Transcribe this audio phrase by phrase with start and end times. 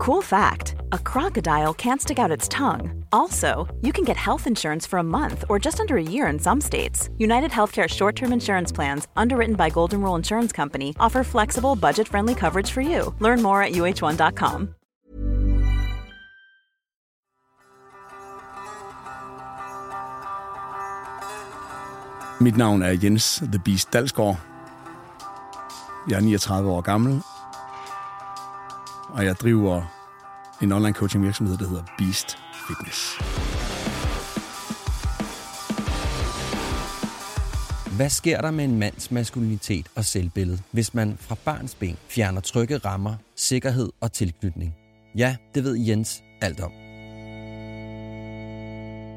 [0.00, 3.04] Cool fact a crocodile can't stick out its tongue.
[3.12, 6.38] Also, you can get health insurance for a month or just under a year in
[6.38, 7.10] some states.
[7.18, 12.08] United Healthcare short term insurance plans, underwritten by Golden Rule Insurance Company, offer flexible, budget
[12.08, 13.14] friendly coverage for you.
[13.18, 14.74] Learn more at uh1.com.
[22.40, 24.36] Mit navn er Jens The Beast Dalsgaard.
[26.08, 27.22] Jeg er 39 år gammel,
[29.12, 29.82] og jeg driver
[30.62, 33.16] en online coaching virksomhed, der hedder Beast Fitness.
[37.96, 42.40] Hvad sker der med en mands maskulinitet og selvbillede, hvis man fra barns ben fjerner
[42.40, 44.74] trygge rammer, sikkerhed og tilknytning?
[45.16, 46.72] Ja, det ved Jens alt om.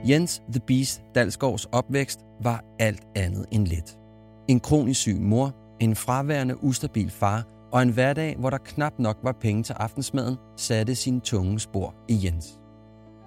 [0.10, 3.98] Jens The Beast Dalsgaards opvækst var alt andet end let.
[4.48, 9.18] En kronisk syg mor, en fraværende ustabil far og en hverdag, hvor der knap nok
[9.24, 12.60] var penge til aftensmaden, satte sin tunge spor i Jens.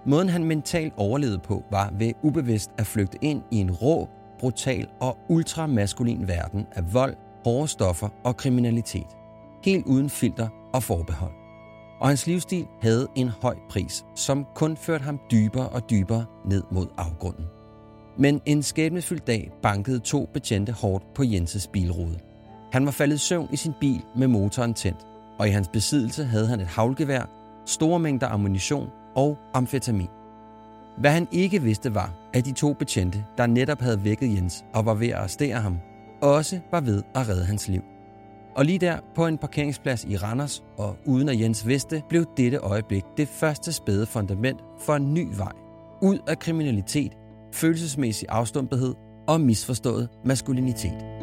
[0.06, 4.08] Måden han mentalt overlevede på, var ved ubevidst at flygte ind i en rå,
[4.40, 9.06] brutal og ultramaskulin verden af vold, hårde stoffer og kriminalitet.
[9.64, 11.32] Helt uden filter og forbehold.
[12.00, 16.62] Og hans livsstil havde en høj pris, som kun førte ham dybere og dybere ned
[16.70, 17.44] mod afgrunden.
[18.18, 22.18] Men en skæbnefyldt dag bankede to betjente hårdt på Jenses bilrude.
[22.72, 25.06] Han var faldet i søvn i sin bil med motoren tændt,
[25.38, 27.30] og i hans besiddelse havde han et havlgevær,
[27.66, 30.08] store mængder ammunition og amfetamin.
[30.98, 34.86] Hvad han ikke vidste var, at de to betjente, der netop havde vækket Jens og
[34.86, 35.78] var ved at arrestere ham,
[36.22, 37.82] også var ved at redde hans liv.
[38.56, 42.58] Og lige der på en parkeringsplads i Randers, og uden at Jens vidste, blev dette
[42.58, 45.52] øjeblik det første spæde fundament for en ny vej.
[46.02, 47.12] Ud af kriminalitet,
[47.52, 48.94] følelsesmæssig afstumpethed
[49.26, 51.15] og misforstået maskulinitet.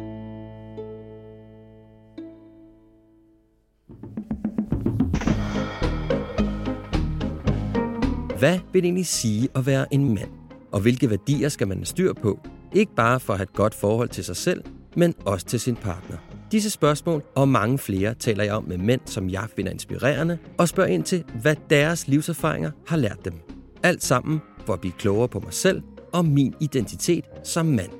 [8.38, 10.30] Hvad vil det egentlig sige at være en mand?
[10.72, 12.40] Og hvilke værdier skal man have styr på?
[12.72, 14.64] Ikke bare for at have et godt forhold til sig selv,
[14.96, 16.16] men også til sin partner.
[16.52, 20.68] Disse spørgsmål og mange flere taler jeg om med mænd, som jeg finder inspirerende, og
[20.68, 23.34] spørger ind til, hvad deres livserfaringer har lært dem.
[23.82, 25.82] Alt sammen for at blive klogere på mig selv
[26.12, 27.90] og min identitet som mand.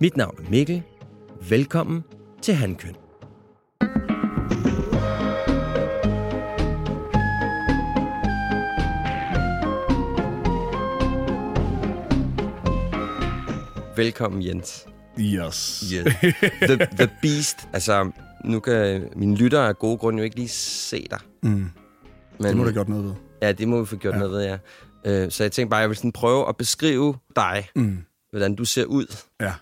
[0.00, 0.82] Mit navn er Mikkel.
[1.48, 2.04] Velkommen
[2.42, 3.07] til Handkøn.
[13.98, 14.86] Velkommen, Jens.
[15.20, 15.84] Yes.
[15.92, 16.04] Yes.
[16.62, 17.56] The, the Beast.
[17.72, 18.10] Altså,
[18.44, 21.18] nu kan mine lyttere af gode grunde jo ikke lige se dig.
[21.42, 21.48] Mm.
[21.50, 21.70] Men,
[22.38, 23.12] Det må du have gjort noget ved.
[23.42, 24.18] Ja, det må vi få gjort Ja.
[24.18, 24.58] noget ved, ja.
[25.24, 27.98] Øh, Så jeg tænkte bare, jeg vil sådan prøve at beskrive dig, Mm.
[28.30, 29.16] hvordan du ser ud.
[29.40, 29.52] Ja.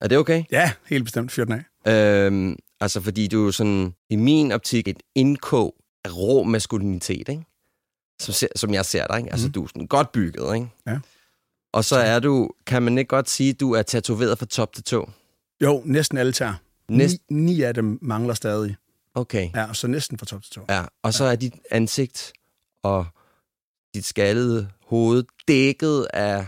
[0.00, 0.44] Er det okay?
[0.52, 1.32] ja, helt bestemt.
[1.32, 2.26] Fyr den af.
[2.26, 7.44] Øhm, altså, fordi du er sådan, i min optik, et indkog af rå maskulinitet, ikke?
[8.20, 9.30] Som, ser, som jeg ser dig, ikke?
[9.30, 9.52] Altså, Mhm.
[9.52, 10.68] du er sådan godt bygget, ikke?
[10.86, 10.98] Ja.
[11.72, 14.84] Og så er du, kan man ikke godt sige, du er tatoveret fra top til
[14.84, 15.10] tå?
[15.62, 16.54] Jo, næsten alle tager.
[16.88, 18.76] Næst, Ni, ni af dem mangler stadig.
[19.14, 19.50] okay.
[19.54, 20.70] Ja, så næsten fra top til top.
[20.70, 22.32] Ja, og så er dit ansigt
[22.82, 23.06] og
[23.94, 26.46] dit skaldede hoved dækket af,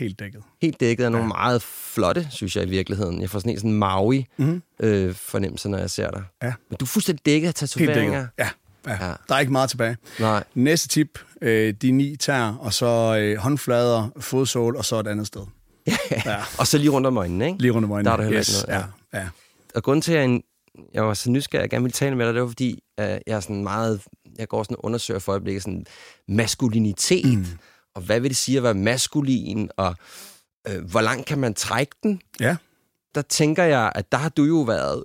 [0.00, 0.42] Helt dækket.
[0.62, 1.28] helt dækket af nogle Ja.
[1.28, 3.20] meget flotte, synes jeg i virkeligheden.
[3.20, 4.62] Jeg får sådan en sådan Maui Mm.
[4.80, 6.22] øh, fornemmelse, når jeg ser dig.
[6.42, 6.52] Ja.
[6.70, 8.18] Men du er fuldstændig dækket af Helt tatoveringer.
[8.20, 8.30] dækket.
[8.38, 8.50] Ja,
[8.86, 9.06] ja.
[9.06, 9.12] Ja.
[9.28, 9.96] Der er ikke meget tilbage.
[10.20, 15.06] Nej, Næste tip, øh, de ni tær, og så øh, håndflader, fodsål, og så et
[15.06, 15.42] andet sted.
[16.26, 17.58] ja, og så lige rundt om øjnene, ikke?
[17.62, 18.06] lige rundt om øjnene.
[18.08, 18.48] Der er der heller yes.
[18.62, 19.28] ikke noget, Ja, ja.
[19.74, 20.40] Og grunden til, at
[20.94, 23.06] jeg, var så nysgerrig, at jeg gerne ville tale med dig, det var fordi, øh,
[23.06, 24.00] jeg er sådan meget,
[24.38, 25.86] jeg går sådan og undersøger for øjeblikket sådan
[26.28, 27.46] maskulinitet, mm.
[27.94, 29.94] og hvad vil det sige at være maskulin, og
[30.68, 32.20] øh, hvor langt kan man trække den?
[32.40, 32.56] Ja.
[33.14, 35.04] Der tænker jeg, at der har du jo været,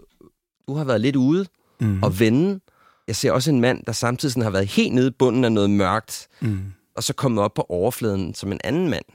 [0.68, 1.46] du har været lidt ude
[1.80, 2.04] Mm.
[2.04, 2.60] og vende.
[3.08, 5.52] Jeg ser også en mand, der samtidig sådan har været helt nede i bunden af
[5.52, 6.74] noget mørkt, Mm.
[6.96, 9.06] og så kommet op på overfladen som en anden mand.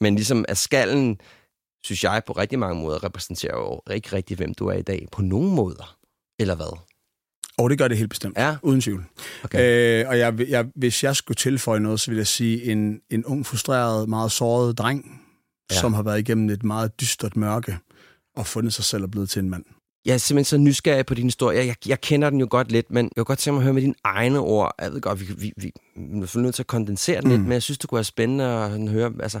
[0.00, 1.18] Men ligesom at skallen,
[1.84, 5.06] synes jeg, på rigtig mange måder repræsenterer jo ikke rigtig, hvem du er i dag.
[5.12, 5.96] På nogen måder.
[6.38, 6.78] Eller hvad?
[7.58, 8.38] Og det gør det helt bestemt.
[8.38, 8.56] Ja.
[8.62, 9.04] Uden tvivl.
[9.44, 10.02] Okay.
[10.02, 13.24] Øh, og jeg, jeg, hvis jeg skulle tilføje noget, så vil jeg sige en, en
[13.24, 15.20] ung, frustreret, meget såret dreng,
[15.70, 15.80] Ja.
[15.80, 17.78] som har været igennem et meget dystert mørke
[18.36, 19.64] og fundet sig selv og blevet til en mand.
[20.04, 21.66] Jeg er simpelthen så nysgerrig på din historie.
[21.66, 23.74] Jeg, jeg kender den jo godt lidt, men jeg vil godt tænke mig at høre
[23.74, 24.74] med dine egne ord.
[24.80, 27.30] Jeg ved godt, vi, vi, vi, vi er nødt til at kondensere den mm.
[27.30, 29.40] lidt, men jeg synes, det kunne være spændende at høre, altså,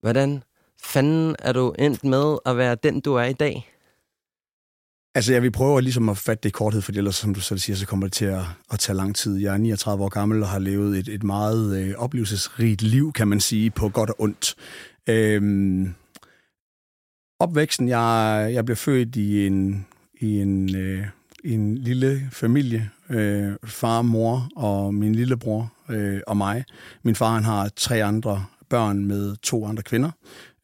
[0.00, 0.42] hvordan
[0.82, 3.70] fanden er du endt med at være den, du er i dag?
[5.14, 7.58] Altså, jeg vil prøve ligesom at fatte det i korthed, for ellers, som du selv
[7.58, 8.42] siger, så kommer det til at,
[8.72, 9.36] at tage lang tid.
[9.36, 13.28] Jeg er 39 år gammel og har levet et, et meget øh, oplevelsesrigt liv, kan
[13.28, 14.54] man sige, på godt og ondt.
[15.08, 15.94] Øhm,
[17.40, 19.86] opvæksten, jeg, jeg blev født i en,
[20.20, 21.06] i en øh,
[21.44, 22.90] i en lille familie.
[23.10, 26.64] Øh, far, mor og min lillebror øh, og mig.
[27.02, 30.10] Min far han har tre andre børn med to andre kvinder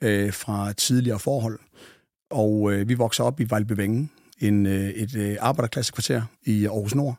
[0.00, 1.58] øh, fra tidligere forhold.
[2.30, 4.08] Og øh, vi vokser op i Vejlbevænge,
[4.40, 7.16] en, øh, et øh, arbejderklassekvarter i Aarhus Nord.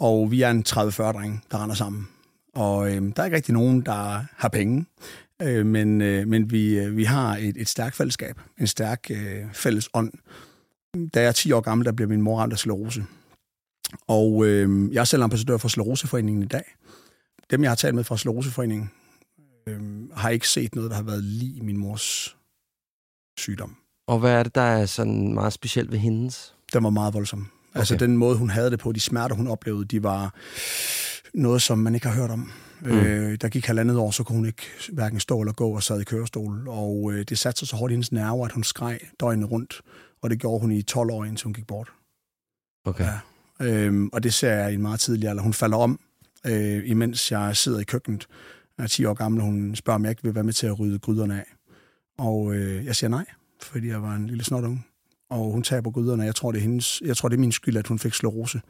[0.00, 2.08] Og vi er en 30-40 dreng, der render sammen.
[2.54, 4.86] Og øh, der er ikke rigtig nogen, der har penge.
[5.42, 9.52] Øh, men øh, men vi, øh, vi har et, et stærkt fællesskab, en stærk øh,
[9.52, 10.12] fælles ånd.
[11.14, 13.04] Da jeg er 10 år gammel, der bliver min mor ramt af sklerose.
[14.08, 16.76] Og øh, jeg er selv ambassadør for Skleroseforeningen i dag.
[17.50, 18.90] Dem, jeg har talt med fra Skleroseforeningen,
[19.66, 19.80] øh,
[20.12, 22.36] har ikke set noget, der har været lige min mors
[23.38, 23.76] sygdom.
[24.06, 26.54] Og hvad er det, der er sådan meget specielt ved hendes?
[26.72, 27.38] Den var meget voldsom.
[27.38, 27.78] Altså, okay.
[27.78, 30.34] Altså den måde, hun havde det på, de smerter, hun oplevede, de var
[31.34, 32.50] noget, som man ikke har hørt om.
[32.80, 32.90] Mm.
[32.90, 36.00] Øh, der gik halvandet år, så kunne hun ikke hverken stå eller gå og sad
[36.00, 36.68] i kørestol.
[36.68, 39.80] Og øh, det satte sig så hårdt i hendes nerver, at hun skreg døgnet rundt.
[40.22, 41.92] Og det gjorde hun i 12 år, indtil hun gik bort.
[42.84, 43.04] Okay.
[43.04, 43.18] Ja.
[43.66, 45.42] Øhm, og det ser jeg i en meget tidlig alder.
[45.42, 46.00] Hun falder om,
[46.46, 48.26] øh, imens jeg sidder i køkkenet.
[48.78, 50.80] Jeg er 10 år gammel, hun spørger, om jeg ikke vil være med til at
[50.80, 51.54] rydde gryderne af.
[52.18, 53.24] Og øh, jeg siger nej,
[53.62, 54.82] fordi jeg var en lille snotunge.
[55.30, 57.52] Og hun taber gryderne, og jeg tror, det er, hendes, jeg tror, det er min
[57.52, 58.60] skyld, at hun fik slårose.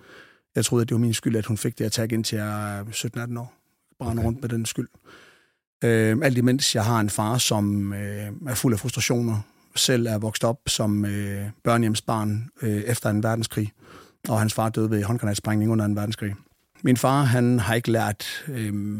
[0.54, 2.84] Jeg troede, at det var min skyld, at hun fik det attack indtil jeg er
[2.84, 3.54] 17-18 år.
[3.98, 4.26] Brænder okay.
[4.26, 4.88] rundt med den skyld.
[5.84, 9.40] Øh, alt imens jeg har en far, som øh, er fuld af frustrationer,
[9.76, 13.72] selv er vokset op som øh, børnehjemsbarn øh, efter en verdenskrig,
[14.28, 16.34] og hans far døde ved håndgranatsprængning under en verdenskrig.
[16.82, 18.98] Min far, han har ikke lært øh,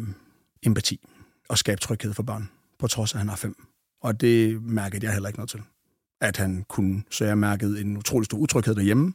[0.62, 1.00] empati
[1.48, 3.56] og skabe tryghed for børn, på trods af, at han har fem.
[4.02, 5.60] Og det mærkede jeg heller ikke noget til,
[6.20, 7.02] at han kunne.
[7.10, 9.12] Så jeg mærkede en utrolig stor utryghed derhjemme.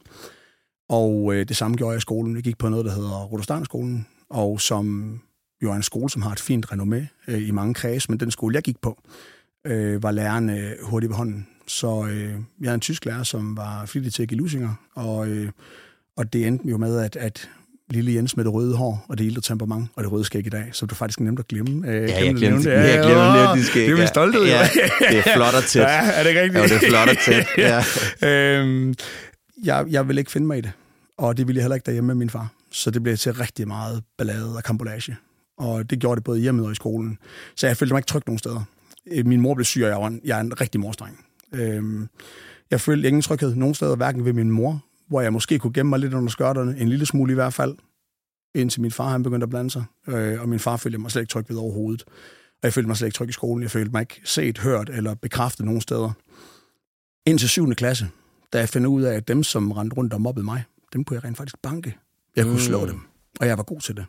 [0.90, 2.34] Og øh, det samme gjorde jeg i skolen.
[2.36, 5.14] Jeg gik på noget, der hedder Ruderstanskolen, og som
[5.62, 8.30] jo er en skole, som har et fint renommé øh, i mange kreds, men den
[8.30, 9.02] skole, jeg gik på,
[9.66, 11.46] øh, var læreren øh, hurtigt ved hånden.
[11.66, 15.28] Så øh, jeg er en tysk lærer, som var flittig til at give lusinger, og,
[15.28, 15.50] øh,
[16.16, 17.50] og det endte jo med, at, at
[17.90, 20.48] lille Jens med det røde hår og det ældre temperament og det røde skæg i
[20.48, 21.88] dag, så du faktisk nemt at glemme.
[21.88, 22.76] Øh, ja, jeg glemte, det.
[22.76, 23.86] jeg glemte det, skæg.
[23.86, 24.58] Det er min stolthed, ja.
[24.58, 25.10] ja.
[25.10, 25.82] det er flot og tæt.
[25.88, 26.54] Ja, er det rigtigt?
[26.54, 27.46] Ja, det er flot og tæt,
[28.22, 28.58] ja.
[28.60, 28.94] øhm,
[29.64, 30.72] jeg, jeg vil ikke finde mig i det,
[31.18, 32.52] og det ville jeg heller ikke derhjemme med min far.
[32.70, 35.16] Så det blev til rigtig meget ballade og kambolage.
[35.58, 37.18] Og det gjorde det både hjemme og i skolen.
[37.56, 38.62] Så jeg følte mig ikke tryg nogen steder.
[39.06, 41.24] Øh, min mor blev syg, og jeg, var jeg er en rigtig morstreng.
[41.52, 42.08] Øhm,
[42.70, 45.90] jeg følte ingen tryghed nogen steder, hverken ved min mor, hvor jeg måske kunne gemme
[45.90, 47.76] mig lidt under skørterne, en lille smule i hvert fald,
[48.54, 49.84] indtil min far han begyndte at blande sig.
[50.08, 52.04] Øh, og min far følte mig slet ikke tryg ved overhovedet.
[52.62, 53.62] Og jeg følte mig slet ikke tryg i skolen.
[53.62, 56.12] Jeg følte mig ikke set, hørt eller bekræftet nogen steder.
[57.26, 57.74] Indtil 7.
[57.74, 58.08] klasse,
[58.52, 61.14] da jeg fandt ud af, at dem, som rendte rundt og mobbede mig, dem kunne
[61.14, 61.96] jeg rent faktisk banke.
[62.36, 62.60] Jeg kunne mm.
[62.60, 63.00] slå dem,
[63.40, 64.06] og jeg var god til det.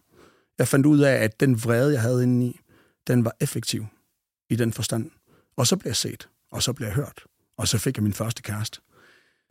[0.57, 2.59] Jeg fandt ud af, at den vrede, jeg havde inde i,
[3.07, 3.85] den var effektiv
[4.49, 5.11] i den forstand.
[5.57, 7.23] Og så blev jeg set, og så blev jeg hørt,
[7.57, 8.79] og så fik jeg min første kæreste.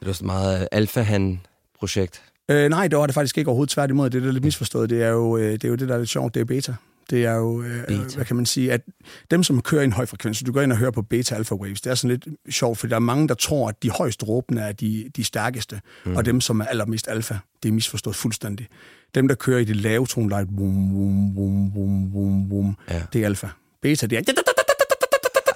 [0.01, 2.23] Det var så meget alfa-han-projekt.
[2.49, 4.11] Øh, nej, det var det faktisk ikke overhovedet tværtimod.
[4.11, 5.99] Det, der er lidt misforstået, det er jo øh, det, er jo det der er
[5.99, 6.75] lidt sjovt, det er beta.
[7.11, 8.81] Det er jo, øh, hvad kan man sige, at
[9.31, 11.81] dem, som kører i en høj frekvens, du går ind og hører på beta-alpha waves,
[11.81, 14.63] det er sådan lidt sjovt, for der er mange, der tror, at de højst råbende
[14.63, 16.17] er de, de stærkeste, mm.
[16.17, 18.69] og dem, som er allermest alfa, det er misforstået fuldstændig.
[19.15, 23.03] Dem, der kører i det lave toneleje, boom, boom, boom, boom, boom, boom, ja.
[23.13, 23.47] det er alfa.
[23.83, 24.33] Beta, det er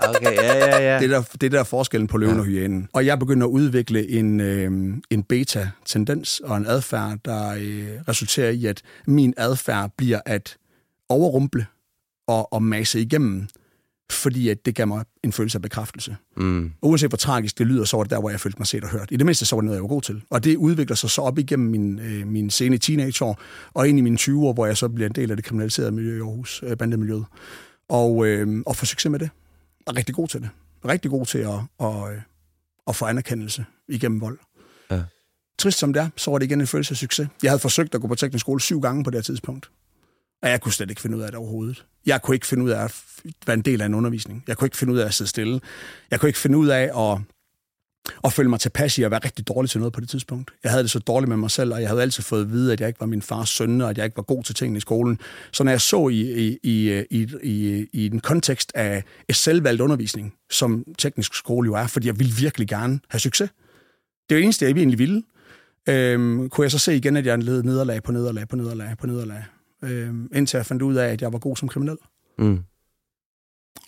[0.09, 0.99] Okay, ja, ja, ja.
[0.99, 2.41] Det er der, det er der forskellen på løven ja.
[2.41, 2.89] og hyænen.
[2.93, 4.71] Og jeg begynder at udvikle en, øh,
[5.11, 10.56] en beta-tendens og en adfærd, der øh, resulterer i, at min adfærd bliver at
[11.09, 11.67] overrumple
[12.27, 13.49] og, og masse igennem,
[14.13, 16.17] fordi at det gav mig en følelse af bekræftelse.
[16.37, 16.73] Mm.
[16.82, 18.91] uanset hvor tragisk det lyder, så var det der, hvor jeg følte mig set og
[18.91, 19.08] hørt.
[19.11, 20.23] I det mindste så var det noget, jeg var god til.
[20.31, 23.41] Og det udvikler sig så op igennem min, øh, min sene teenageår,
[23.75, 25.93] og ind i mine 20 år, hvor jeg så bliver en del af det kriminaliserede
[25.93, 27.25] miljø i Aarhus, øh, bandemiljøet.
[27.89, 29.31] Og, øh, og få succes med det
[29.87, 30.51] er rigtig god til det.
[30.84, 32.20] Rigtig god til at, at, øh,
[32.87, 34.39] at få anerkendelse igennem vold.
[34.91, 35.03] Ja.
[35.58, 37.29] Trist som det er, så var det igen en følelse af succes.
[37.43, 39.70] Jeg havde forsøgt at gå på teknisk skole syv gange på det tidspunkt.
[40.44, 41.84] Og jeg kunne slet ikke finde ud af det overhovedet.
[42.06, 43.03] Jeg kunne ikke finde ud af at
[43.46, 44.44] være en del af en undervisning.
[44.48, 45.60] Jeg kunne ikke finde ud af at sidde stille.
[46.10, 47.20] Jeg kunne ikke finde ud af at
[48.24, 50.51] at føle mig tilpas i at være rigtig dårlig til noget på det tidspunkt.
[50.63, 52.72] Jeg havde det så dårligt med mig selv, og jeg havde altid fået at vide,
[52.72, 54.77] at jeg ikke var min fars søn, og at jeg ikke var god til tingene
[54.77, 55.19] i skolen.
[55.53, 59.81] Så når jeg så i, i, i, i, i, i den kontekst af et selvvalgt
[59.81, 63.51] undervisning, som teknisk skole jo er, fordi jeg ville virkelig gerne have succes.
[64.29, 65.22] Det er det eneste, jeg egentlig ville.
[65.89, 69.06] Øhm, kunne jeg så se igen, at jeg led nederlag på nederlag på nederlag på
[69.06, 69.44] nederlag,
[69.84, 71.96] øhm, indtil jeg fandt ud af, at jeg var god som kriminel.
[72.38, 72.58] Mm.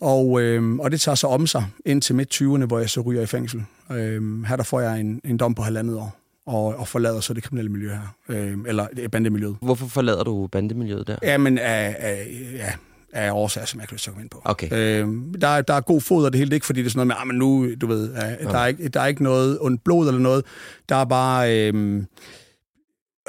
[0.01, 3.23] Og, øh, og det tager så om sig ind til midt-20'erne, hvor jeg så ryger
[3.23, 3.65] i fængsel.
[3.93, 7.35] Øh, her der får jeg en, en dom på halvandet år, og, og forlader så
[7.35, 9.57] det kriminelle miljø her, øh, eller bandemiljøet.
[9.63, 11.17] Hvorfor forlader du bandemiljøet der?
[11.23, 12.73] Jamen, af, af, ja,
[13.13, 14.43] af årsager, som jeg kan komme ind på.
[14.45, 14.69] Okay.
[14.73, 15.09] Øh,
[15.41, 17.07] der, er, der er god fod, og det hele ikke, fordi det er sådan noget
[17.07, 19.85] med, ah, men nu, du ved, ja, der, er ikke, der er ikke noget ondt
[19.85, 20.45] blod eller noget.
[20.89, 21.71] Der er bare...
[21.73, 22.05] Øh,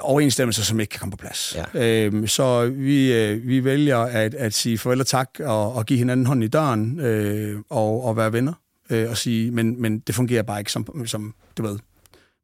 [0.01, 1.57] overensstemmelser, som ikke kan komme på plads.
[1.73, 2.05] Ja.
[2.05, 5.99] Øhm, så vi, øh, vi vælger at, at sige farvel og tak og, og give
[5.99, 8.53] hinanden hånd i døren øh, og, og være venner
[8.89, 11.79] øh, og sige, men, men det fungerer bare ikke som, som du ved,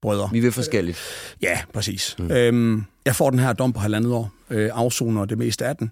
[0.01, 0.29] brødre.
[0.31, 0.97] Vi vil forskelligt.
[0.97, 2.15] Øh, ja, præcis.
[2.19, 2.31] Mm.
[2.31, 5.91] Øhm, jeg får den her dom på halvandet år, øh, afsoner det meste af den,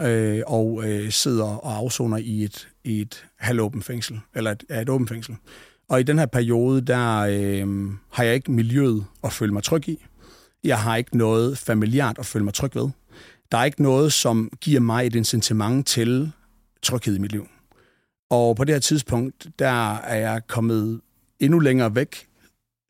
[0.00, 4.88] øh, og øh, sidder og afsoner i et, i et halvåbent fængsel, eller et, et
[4.88, 5.36] åbent fængsel.
[5.88, 9.88] Og i den her periode, der øh, har jeg ikke miljøet at føle mig tryg
[9.88, 10.04] i.
[10.64, 12.88] Jeg har ikke noget familiært at føle mig tryg ved.
[13.52, 16.32] Der er ikke noget, som giver mig et incitament til
[16.82, 17.48] tryghed i mit liv.
[18.30, 21.00] Og på det her tidspunkt, der er jeg kommet
[21.40, 22.28] endnu længere væk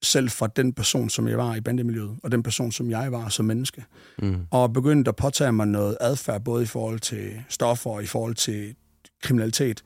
[0.02, 3.28] selv fra den person, som jeg var i bandemiljøet, og den person, som jeg var
[3.28, 3.84] som menneske.
[4.18, 4.46] Mm.
[4.50, 8.34] Og begyndte at påtage mig noget adfærd, både i forhold til stoffer og i forhold
[8.34, 8.74] til
[9.22, 9.84] kriminalitet,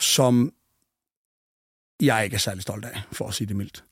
[0.00, 0.52] som
[2.02, 3.84] jeg ikke er særlig stolt af, for at sige det mildt.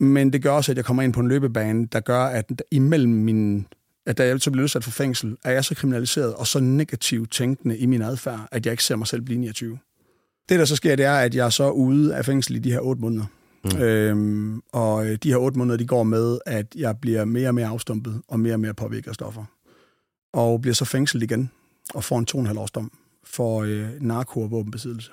[0.00, 3.12] Men det gør også, at jeg kommer ind på en løbebane, der gør, at imellem
[3.12, 3.66] min
[4.06, 7.32] at da jeg så bliver udsat for fængsel, er jeg så kriminaliseret og så negativt
[7.32, 9.78] tænkende i min adfærd, at jeg ikke ser mig selv blive 29.
[10.48, 12.72] Det, der så sker, det er, at jeg er så ude af fængsel i de
[12.72, 13.24] her otte måneder.
[13.64, 13.80] Mm.
[13.80, 17.66] Øhm, og de her otte måneder, de går med, at jeg bliver mere og mere
[17.66, 19.44] afstumpet og mere og mere påvirket af stoffer.
[20.32, 21.50] Og bliver så fængslet igen
[21.94, 22.92] og får en to og en halv års dom
[23.24, 25.10] for øh, narko- og våbenbesiddelse.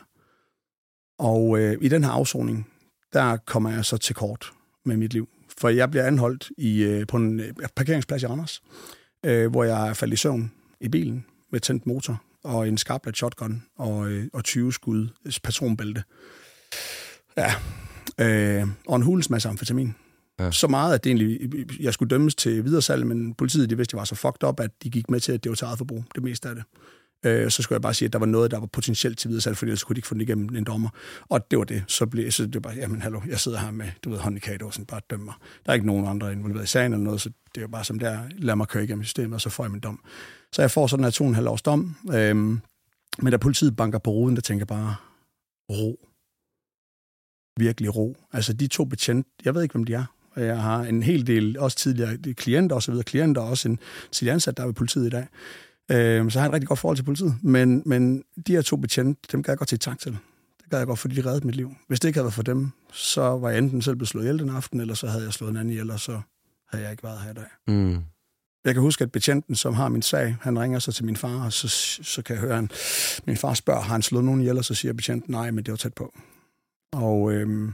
[1.19, 2.67] Og øh, i den her afsoning,
[3.13, 4.51] der kommer jeg så til kort
[4.85, 5.29] med mit liv.
[5.57, 8.61] For jeg bliver anholdt i, øh, på en øh, parkeringsplads i Randers,
[9.25, 13.17] øh, hvor jeg er faldet i søvn i bilen med tændt motor og en skarplat
[13.17, 15.07] shotgun og, øh, og 20 skud
[15.43, 16.03] patronbælte.
[17.37, 17.53] Ja,
[18.19, 19.95] øh, og en hulens masse amfetamin.
[20.39, 20.51] Ja.
[20.51, 23.93] Så meget, at det egentlig, jeg skulle dømmes til videresalg, men politiet de vidste, at
[23.93, 25.77] jeg var så fucked up, at de gik med til, at det var til eget
[25.77, 26.63] forbrug, det meste af det.
[27.25, 29.57] Øh, så skulle jeg bare sige, at der var noget, der var potentielt til videresalg,
[29.57, 30.89] fordi ellers kunne de ikke få den igennem en dommer.
[31.29, 31.83] Og det var det.
[31.87, 34.65] Så blev så det var bare, jamen hallo, jeg sidder her med, du ved, håndikater
[34.65, 35.39] og sådan bare dømmer.
[35.65, 37.99] Der er ikke nogen andre involveret i sagen eller noget, så det er bare som
[37.99, 40.03] der, lad mig køre igennem systemet, og så får jeg min dom.
[40.53, 41.95] Så jeg får sådan her to og en halv års dom.
[42.13, 44.95] Øh, men da politiet banker på ruden, der tænker jeg bare,
[45.71, 46.07] ro.
[47.59, 48.17] Virkelig ro.
[48.33, 50.05] Altså de to betjent, jeg ved ikke, hvem de er.
[50.35, 53.79] Jeg har en hel del, også tidligere klienter og så videre, klienter, også en
[54.11, 55.27] tidligere ansat, der er ved politiet i dag.
[55.91, 57.35] Øhm, så har jeg et rigtig godt forhold til politiet.
[57.41, 60.11] Men, men de her to betjente, dem kan jeg godt sige tak til.
[60.11, 61.75] Det kan jeg godt, fordi de reddede mit liv.
[61.87, 64.39] Hvis det ikke havde været for dem, så var jeg enten selv blevet slået ihjel
[64.39, 66.21] den aften, eller så havde jeg slået en anden ihjel, og så
[66.69, 67.45] havde jeg ikke været her i dag.
[67.67, 67.99] Mm.
[68.65, 71.45] Jeg kan huske, at betjenten, som har min sag, han ringer så til min far,
[71.45, 71.67] og så,
[72.03, 74.73] så kan jeg høre, at min far spørger, har han slået nogen ihjel, og så
[74.73, 76.13] siger betjenten, nej, men det var tæt på.
[76.91, 77.73] Og øhm,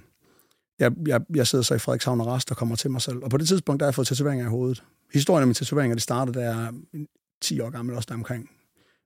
[0.79, 3.23] jeg, jeg, jeg sidder så i Frederikshavn og Rast og kommer til mig selv.
[3.23, 4.83] Og på det tidspunkt, der har jeg fået tatoveringer i hovedet.
[5.13, 6.73] Historien om mine tatoveringer, det startede, da jeg
[7.41, 8.49] 10 år gammel, også deromkring,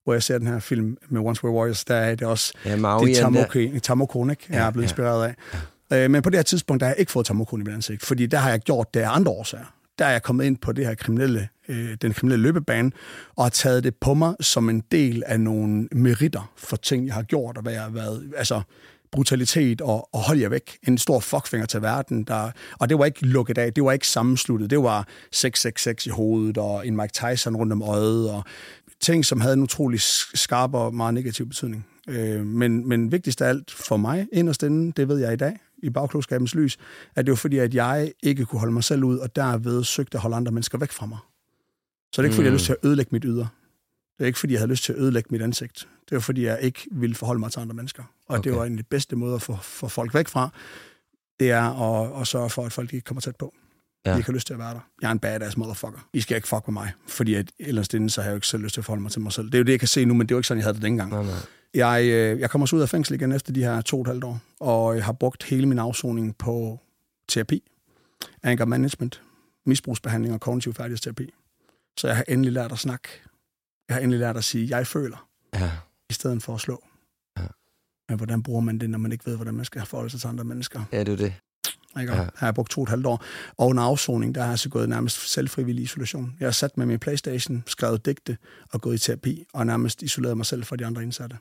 [0.03, 2.75] hvor jeg ser den her film med Once Were Warriors, der er det også ja,
[2.75, 4.45] Maui, det Tamoko, Tamoko ikke?
[4.49, 5.35] jeg er blevet ja, inspireret af.
[5.91, 6.03] Ja.
[6.03, 8.05] Øh, men på det her tidspunkt, der har jeg ikke fået Tamokon i mit ansigt,
[8.05, 9.75] fordi der har jeg gjort det af andre årsager.
[9.99, 12.91] Der er jeg kommet ind på det her kriminelle, øh, den kriminelle løbebane,
[13.35, 17.13] og har taget det på mig som en del af nogle meritter for ting, jeg
[17.13, 18.61] har gjort, og hvad jeg har været, altså
[19.11, 20.77] brutalitet og, og hold jer væk.
[20.87, 22.23] En stor fuckfinger til verden.
[22.23, 24.69] Der, og det var ikke lukket af, det var ikke sammensluttet.
[24.69, 28.43] Det var 666 i hovedet og en Mike Tyson rundt om øjet og
[29.01, 31.85] ting, som havde en utrolig skarp og meget negativ betydning.
[32.09, 35.59] Øh, men, men vigtigst af alt for mig, inderst inde, det ved jeg i dag,
[35.83, 36.77] i bagklogskabens lys,
[37.15, 40.17] at det var fordi, at jeg ikke kunne holde mig selv ud, og derved søgte
[40.17, 41.17] at holde andre mennesker væk fra mig.
[42.13, 43.45] Så det er ikke, fordi jeg har lyst til at ødelægge mit yder.
[44.21, 45.87] Det er ikke, fordi jeg havde lyst til at ødelægge mit ansigt.
[46.09, 48.03] Det var, fordi jeg ikke ville forholde mig til andre mennesker.
[48.27, 48.49] Og okay.
[48.49, 50.49] det var en af de bedste måder at få, få folk væk fra,
[51.39, 53.53] det er at, at sørge for, at folk ikke kommer tæt på.
[54.05, 54.11] Ja.
[54.11, 54.79] De ikke har lyst til at være der.
[55.01, 56.07] Jeg er en badass motherfucker.
[56.13, 58.47] I skal ikke fuck med mig, fordi at, ellers inden, så har jeg jo ikke
[58.47, 59.45] selv lyst til at forholde mig til mig selv.
[59.45, 60.75] Det er jo det, jeg kan se nu, men det var ikke sådan, jeg havde
[60.75, 61.11] det dengang.
[61.11, 61.33] Nej, nej.
[61.73, 64.07] Jeg, øh, jeg kommer så ud af fængsel igen efter de her to og et
[64.07, 66.79] halvt år, og jeg har brugt hele min afsoning på
[67.27, 67.63] terapi,
[68.43, 69.21] anger management,
[69.65, 71.33] misbrugsbehandling og kognitiv færdighedsterapi.
[71.97, 73.09] Så jeg har endelig lært at snakke
[73.91, 75.71] jeg har endelig lært at sige, jeg føler, ja.
[76.09, 76.83] i stedet for at slå.
[77.37, 77.45] Ja.
[78.09, 80.27] Men hvordan bruger man det, når man ikke ved, hvordan man skal forholde sig til
[80.27, 80.83] andre mennesker?
[80.91, 81.33] Ja, det er det.
[81.99, 82.13] Ikke?
[82.13, 82.17] Ja.
[82.23, 83.23] Her har jeg brugt to og et halvt år.
[83.57, 86.35] Og under afsoning, der har jeg så gået nærmest selvfrivillig isolation.
[86.39, 88.37] Jeg har sat med min Playstation, skrevet digte
[88.73, 91.37] og gået i terapi, og nærmest isoleret mig selv fra de andre indsatte.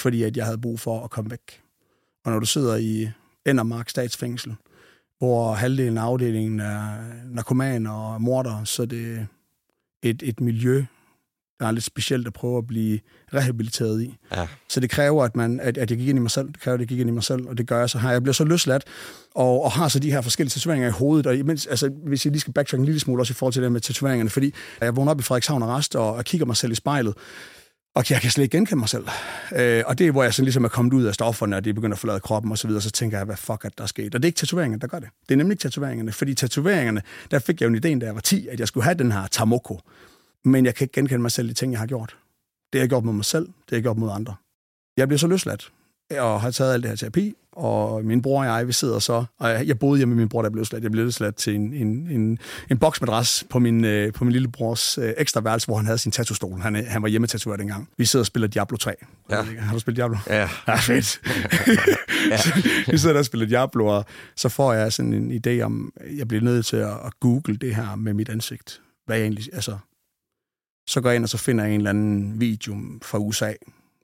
[0.00, 1.62] Fordi at jeg havde brug for at komme væk.
[2.24, 3.10] Og når du sidder i
[3.46, 4.54] Endermark statsfængsel,
[5.18, 9.26] hvor halvdelen af afdelingen er narkomaner og morder, så det er
[10.02, 10.84] et, et miljø,
[11.60, 13.00] der er lidt specielt at prøve at blive
[13.34, 14.16] rehabiliteret i.
[14.32, 14.46] Ja.
[14.68, 16.48] Så det kræver, at, man, at, at jeg gik ind i mig selv.
[16.48, 18.10] Det kræver, at jeg gik ind i mig selv, og det gør jeg så her.
[18.10, 18.84] Jeg bliver så løsladt,
[19.34, 21.26] og, og har så de her forskellige tatoveringer i hovedet.
[21.26, 23.62] Og imens, altså, hvis jeg lige skal backtrack en lille smule også i forhold til
[23.62, 26.56] det med tatoveringerne, fordi jeg vågner op i Frederikshavn og Rest, og, og kigger mig
[26.56, 27.14] selv i spejlet,
[27.94, 29.04] og jeg kan slet ikke genkende mig selv.
[29.56, 31.70] Øh, og det er, hvor jeg sådan ligesom er kommet ud af stofferne, og det
[31.70, 33.86] er begyndt at forlade kroppen og så videre, så tænker jeg, hvad fuck er der
[33.86, 34.14] sket?
[34.14, 35.08] Og det er ikke tatoveringerne, der gør det.
[35.28, 38.14] Det er nemlig ikke tatoveringerne, fordi tatoveringerne, der fik jeg jo en idé, da jeg
[38.14, 39.80] var 10, at jeg skulle have den her tamoko.
[40.44, 42.16] Men jeg kan ikke genkende mig selv i ting, jeg har gjort.
[42.72, 44.34] Det har jeg gjort mod mig selv, det har jeg gjort mod andre.
[44.96, 45.72] Jeg bliver så løsladt,
[46.18, 49.24] og har taget alt det her terapi, og min bror og jeg, vi sidder så,
[49.38, 50.82] og jeg, jeg boede hjemme med min bror, der blev slat.
[50.82, 52.38] Jeg blev slat til en, en, en,
[52.70, 56.12] en boksmadras på min, øh, på min lillebrors øh, ekstra værelse, hvor han havde sin
[56.12, 56.60] tattoo-stol.
[56.60, 57.88] Han, han var hjemmetatover dengang.
[57.98, 58.94] Vi sidder og spiller Diablo 3.
[59.30, 59.42] Ja.
[59.42, 60.18] Har du spillet Diablo?
[60.26, 60.48] Ja.
[60.68, 61.20] Ja, fedt.
[62.30, 62.38] ja.
[62.92, 64.04] vi sidder der og spiller Diablo, og
[64.36, 67.74] så får jeg sådan en idé om, jeg bliver nødt til at, at google det
[67.74, 68.80] her med mit ansigt.
[69.06, 69.78] Hvad jeg egentlig, altså,
[70.86, 73.52] så går jeg ind, og så finder jeg en eller anden video fra USA.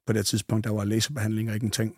[0.07, 1.97] På det tidspunkt, der var laserbehandling og ikke en ting.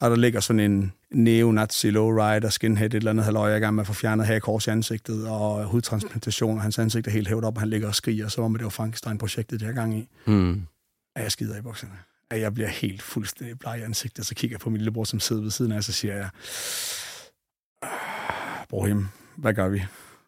[0.00, 3.74] Og der ligger sådan en neonazi lowrider, skinhead, et eller andet halvøje, jeg er gang
[3.74, 7.28] med at få fjernet her kors i ansigtet, og hudtransplantation, og hans ansigt er helt
[7.28, 9.98] hævet op, og han ligger og skriger, så var det var Frankenstein-projektet, det her gang
[9.98, 10.08] i.
[10.26, 10.62] Mm.
[11.16, 11.92] At jeg skider i bukserne.
[12.30, 15.20] At jeg bliver helt fuldstændig bleg i ansigtet, så kigger jeg på min lillebror, som
[15.20, 16.28] sidder ved siden af, så siger jeg,
[18.68, 19.06] Brohim,
[19.36, 19.82] hvad gør vi?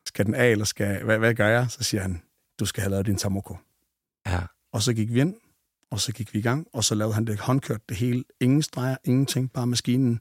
[0.07, 1.67] Skal den af, eller skal, hvad, hvad gør jeg?
[1.71, 2.23] Så siger han,
[2.61, 3.57] du skal have lavet din tamoko.
[4.27, 4.41] Ja.
[4.73, 5.35] Og så gik vi ind,
[5.91, 8.25] og så gik vi i gang, og så lavede han det håndkørt det hele.
[8.41, 10.21] Ingen streger, ingenting, bare maskinen.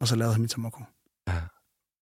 [0.00, 0.82] Og så lavede han min tamoko.
[1.28, 1.40] Ja.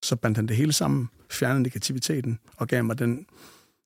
[0.03, 3.27] Så bandt han det hele sammen, fjernede negativiteten, og gav mig den,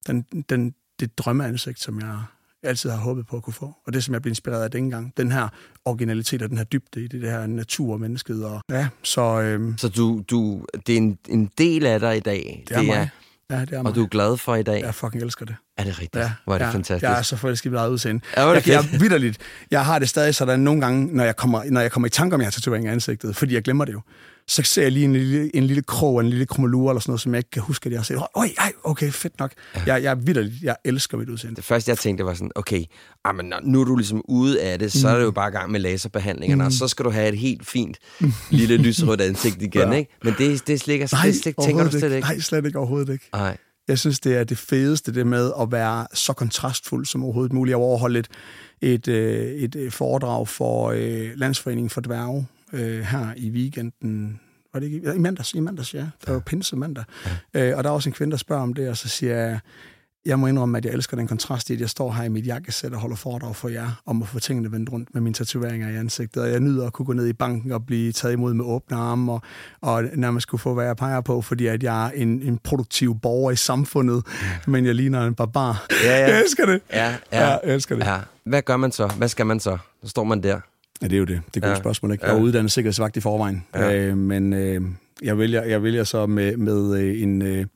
[0.06, 2.23] den, den, det drømmeansigt, som jeg
[2.62, 3.75] altid har håbet på at kunne få.
[3.87, 5.12] Og det, som jeg blev inspireret af dengang.
[5.16, 5.49] Den her
[5.84, 8.44] originalitet og den her dybde i det, det her natur og mennesket.
[8.44, 12.20] Og, ja, så, øhm, Så du, du, det er en, en del af dig i
[12.20, 12.64] dag.
[12.68, 13.11] det er mig.
[13.50, 13.90] Ja, det er mig.
[13.90, 14.80] Og du er glad for i dag.
[14.80, 15.56] Jeg fucking elsker det.
[15.78, 16.24] Er det rigtigt?
[16.24, 17.02] Ja, Hvor er det ja, fantastisk.
[17.02, 18.22] Jeg er så forelsket i mit eget udseende.
[18.36, 19.38] Ja, er det jeg, jeg, vidderligt,
[19.70, 22.34] jeg har det stadig sådan nogle gange, når jeg kommer, når jeg kommer i tanke
[22.34, 24.00] om, jeg har tatovering i ansigtet, fordi jeg glemmer det jo.
[24.48, 27.20] Så ser jeg lige en lille, en lille krog, en lille krummelure eller sådan noget,
[27.20, 28.18] som jeg ikke kan huske, at jeg har set.
[28.36, 29.52] Øj, ej, okay, fedt nok.
[29.74, 29.80] Ja.
[29.86, 31.56] Jeg, jeg er vidderligt, jeg elsker mit udseende.
[31.56, 32.84] Det første, jeg tænkte, var sådan, okay,
[33.24, 35.48] ah, men når- nu er du ligesom ude af det, så er det jo bare
[35.48, 36.66] i gang med laserbehandlingerne, mm.
[36.66, 37.96] og så skal du have et helt fint
[38.50, 39.92] lille lyserødt ansigt igen, Ja.
[39.92, 40.16] ikke?
[40.24, 42.20] Men det, det, slet ikke, Nej, det slet, tænker du slet ikke?
[42.28, 43.28] Nej, slet ikke overhovedet ikke.
[43.32, 43.56] Nej.
[43.88, 47.70] Jeg synes, det er det fedeste, det med at være så kontrastfuld som overhovedet muligt.
[47.70, 48.16] Jeg overholdt
[48.82, 54.40] et, et, et foredrag for øh, Landsforeningen for Dværge øh, her i weekenden.
[54.72, 55.00] Var det ikke?
[55.08, 55.98] Ja, I mandags, i mandags, ja.
[56.00, 57.04] Det var jo pinse mandag.
[57.54, 57.70] Ja.
[57.70, 59.58] Øh, og der er også en kvinde, der spørger om det, og så siger jeg,
[60.26, 62.46] jeg må indrømme, at jeg elsker den kontrast i, at jeg står her i mit
[62.46, 65.88] jakkesæt og holder foredrag for jer, om at få tingene vendt rundt med mine tatoveringer
[65.90, 66.42] i ansigtet.
[66.42, 68.96] Og jeg nyder at kunne gå ned i banken og blive taget imod med åbne
[68.96, 69.42] arme, og,
[69.80, 73.20] og nærmest kunne få, hvad jeg peger på, fordi at jeg er en, en produktiv
[73.20, 74.26] borger i samfundet,
[74.66, 75.87] men jeg ligner en barbar.
[76.04, 76.26] Ja, ja.
[76.30, 76.80] Jeg elsker det.
[76.92, 77.16] Ja, ja.
[77.32, 78.04] Ja, jeg elsker det.
[78.04, 78.18] ja.
[78.44, 79.06] Hvad gør man så?
[79.06, 79.78] Hvad skal man så?
[80.02, 80.60] Så står man der.
[81.05, 81.40] Ja, det er jo det.
[81.55, 81.75] Det er et Ja.
[81.75, 82.12] godt spørgsmål.
[82.12, 82.27] Ikke?
[82.27, 82.31] Ja.
[82.33, 83.95] Jeg er uddannet sikkerhedsvagt i forvejen, Ja.
[83.95, 84.83] øh, men øh,
[85.23, 87.67] jeg, vælger, jeg vælger så med, med øh, en, øh,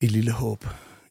[0.00, 0.64] et lille håb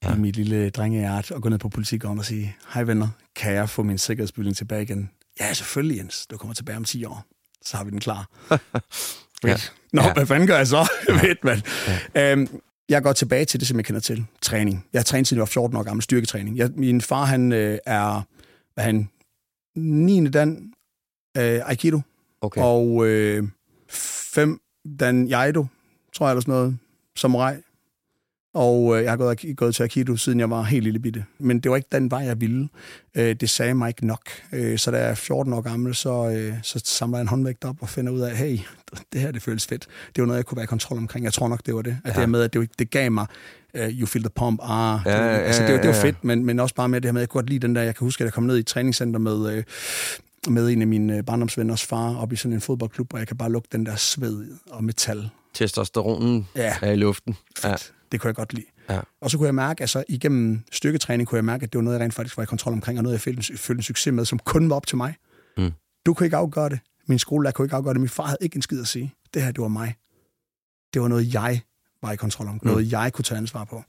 [0.03, 0.09] Ja.
[0.09, 0.15] ja.
[0.15, 3.69] i mit lille drengehjert at gå ned på politigården og sige, hej venner, kan jeg
[3.69, 5.09] få min sikkerhedsbevilling tilbage igen?
[5.39, 6.27] Ja, selvfølgelig Jens.
[6.27, 7.25] Du kommer tilbage om 10 år.
[7.65, 8.29] Så har vi den klar.
[9.41, 9.73] Fedt.
[9.93, 10.07] Nå, Ja.
[10.07, 10.13] ja.
[10.13, 10.89] hvad fanden gør jeg så?
[11.21, 11.61] Fedt, mand.
[12.15, 12.31] Ja.
[12.31, 12.47] Øhm,
[12.89, 14.25] jeg går tilbage til det, som jeg kender til.
[14.41, 14.85] Træning.
[14.93, 16.03] Jeg har trænet siden jeg var 14 år gammel.
[16.03, 16.57] Styrketræning.
[16.57, 18.21] Jeg, min far, han øh, er,
[18.73, 19.09] hvad han,
[19.75, 20.27] 9.
[20.27, 20.71] dan
[21.37, 22.01] øh, Aikido.
[22.41, 22.61] Okay.
[22.61, 23.43] Og øh,
[23.89, 24.59] 5
[24.99, 25.65] dan Jaido,
[26.15, 26.77] tror jeg, eller sådan noget.
[27.15, 27.53] Samurai.
[28.53, 31.25] Og øh, jeg har gået, gået til Aikido, siden jeg var helt lille bitte.
[31.39, 32.69] Men det var ikke den vej, jeg ville.
[33.15, 34.21] Øh, det sagde mig ikke nok.
[34.53, 37.65] Øh, så da jeg er 14 år gammel, så, øh, så samler jeg en håndvægt
[37.65, 38.57] op og finder ud af, hey,
[39.13, 39.87] det her, det føles fedt.
[40.15, 41.25] Det var noget, jeg kunne være i kontrol omkring.
[41.25, 41.91] Jeg tror nok, det var det.
[42.03, 42.09] At Ja.
[42.09, 43.25] det her med, at det, det gav mig,
[43.73, 44.99] uh, you feel the pump, ah.
[45.05, 46.03] Ja, det, ja, altså, det, var- det ja, var ja.
[46.03, 47.75] fedt, men, men også bare med det her med, at jeg kunne godt lide den
[47.75, 49.63] der, jeg kan huske, at jeg kom ned i et træningscenter med, øh,
[50.49, 53.37] med en af mine øh, barndomsvenners far op i sådan en fodboldklub, og jeg kan
[53.37, 55.29] bare lugte den der sved og metal.
[55.53, 57.35] Testosteronen Ja, er i luften.
[57.63, 57.71] Ja.
[57.71, 57.93] fedt.
[58.11, 58.65] Det kunne jeg godt lide.
[58.89, 58.99] Ja.
[59.21, 61.97] Og så kunne jeg mærke, altså igennem styrketræning, kunne jeg mærke, at det var noget,
[61.99, 64.13] jeg rent faktisk var i kontrol omkring, og noget, jeg følte, en- følte en succes
[64.13, 65.15] med, som kun var op til mig.
[65.57, 65.71] Mm.
[66.05, 66.79] Du kunne ikke afgøre det.
[67.07, 68.01] Min skolelærer kunne ikke afgøre det.
[68.01, 69.13] Min far havde ikke en skid at sige.
[69.33, 69.95] Det her, det var mig.
[70.93, 71.61] Det var noget, jeg
[72.01, 72.59] var i kontrol om.
[72.63, 73.83] Noget, jeg kunne tage ansvar på.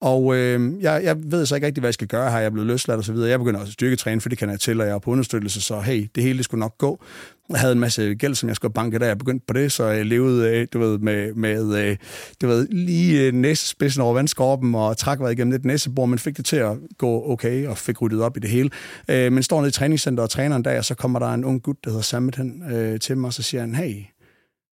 [0.00, 2.38] Og øh, jeg, jeg ved så ikke rigtig, hvad jeg skal gøre her.
[2.38, 3.30] Jeg er blevet løsladt og så videre.
[3.30, 5.60] Jeg begynder også at styrketræne, for det kan jeg til, og jeg er på understøttelse,
[5.60, 7.04] så hey, det hele det skulle nok gå.
[7.50, 9.84] Jeg havde en masse gæld, som jeg skulle banke, da jeg begyndte på det, så
[9.84, 11.96] jeg levede, øh, du ved, med, med øh,
[12.42, 16.36] du ved, lige øh, næsespidsen over vandskorpen og trak vejret igennem et næsebord, men fik
[16.36, 18.70] det til at gå okay og fik ryddet op i det hele.
[19.08, 21.62] Men står nede i træningscenter og træner en dag, og så kommer der en ung
[21.62, 22.62] gut, der hedder Sammet hen
[23.00, 24.02] til mig, og så siger han, hey,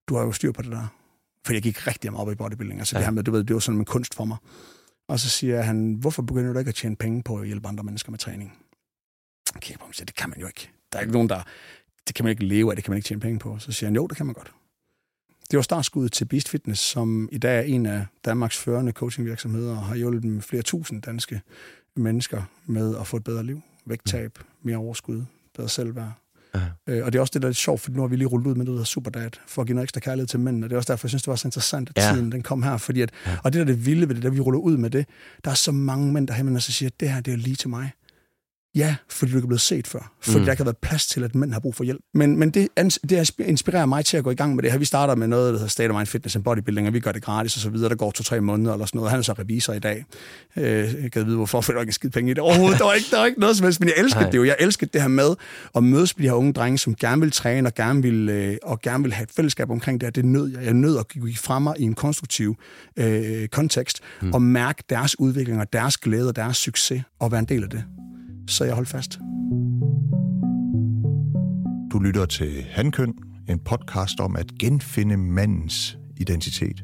[0.09, 0.95] du har jo styr på det der.
[1.45, 2.79] For jeg gik rigtig meget op i bodybuilding.
[2.79, 2.95] Altså.
[2.95, 2.99] Ja.
[2.99, 4.37] det her med, du ved, det var sådan en kunst for mig.
[5.11, 7.83] Og så siger han, hvorfor begynder du ikke at tjene penge på at hjælpe andre
[7.83, 8.57] mennesker med træning?
[9.53, 10.69] Jeg kigger på ham og siger, det kan man jo ikke.
[10.91, 11.43] Der er ikke nogen, der...
[12.07, 13.59] Det kan man ikke leve af, det kan man ikke tjene penge på.
[13.59, 14.53] Så siger han, jo, det kan man godt.
[15.51, 19.77] Det var startskuddet til Beast Fitness, som i dag er en af Danmarks førende coachingvirksomheder,
[19.77, 21.41] og har hjulpet flere tusind danske
[21.95, 23.61] mennesker med at få et bedre liv.
[23.85, 26.20] Vægttab, mere overskud, bedre selvværd.
[26.55, 26.61] Ja.
[26.87, 28.27] Øh, og det er også det, der er lidt sjovt, for nu har vi lige
[28.27, 30.65] rullet ud med det, der Superdad, for at give noget ekstra kærlighed til mændene.
[30.65, 32.13] Og det er også derfor, jeg synes, det var så interessant, at ja.
[32.13, 32.77] tiden den kom her.
[32.77, 33.37] Fordi at, ja.
[33.43, 35.05] Og det, der er det vilde ved det, der vi ruller ud med det,
[35.45, 37.37] der er så mange mænd, der henvender sig og siger, at det her, det er
[37.37, 37.91] lige til mig.
[38.75, 40.13] Ja, fordi du ikke er blevet set før.
[40.21, 40.45] Fordi mm.
[40.45, 41.99] der kan være plads til, at mænd har brug for hjælp.
[42.13, 42.67] Men, men det,
[43.09, 44.79] det inspirerer mig til at gå i gang med det her.
[44.79, 47.11] Vi starter med noget, der hedder State of Mind Fitness and Bodybuilding, og vi gør
[47.11, 47.89] det gratis og så videre.
[47.89, 49.11] Der går to-tre måneder eller sådan noget.
[49.11, 50.05] Han er så revisor i dag.
[50.57, 50.63] Øh,
[51.03, 52.79] jeg kan vide, hvorfor, for der ikke skide penge i det overhovedet.
[52.79, 54.43] Der var ikke, der var ikke noget som helst, men jeg elsker det jo.
[54.43, 55.35] Jeg elsker det her med
[55.75, 58.57] at mødes med de her unge drenge, som gerne vil træne og gerne vil, øh,
[58.63, 60.11] og gerne vil have et fællesskab omkring det her.
[60.11, 60.65] Det nød jeg.
[60.65, 62.55] Jeg nød at give fra mig i en konstruktiv
[62.97, 64.33] øh, kontekst mm.
[64.33, 67.69] og mærke deres udvikling og deres glæde og deres succes og være en del af
[67.69, 67.83] det
[68.51, 69.19] så jeg holdt fast.
[71.91, 73.13] Du lytter til Handkøn,
[73.49, 76.83] en podcast om at genfinde mandens identitet.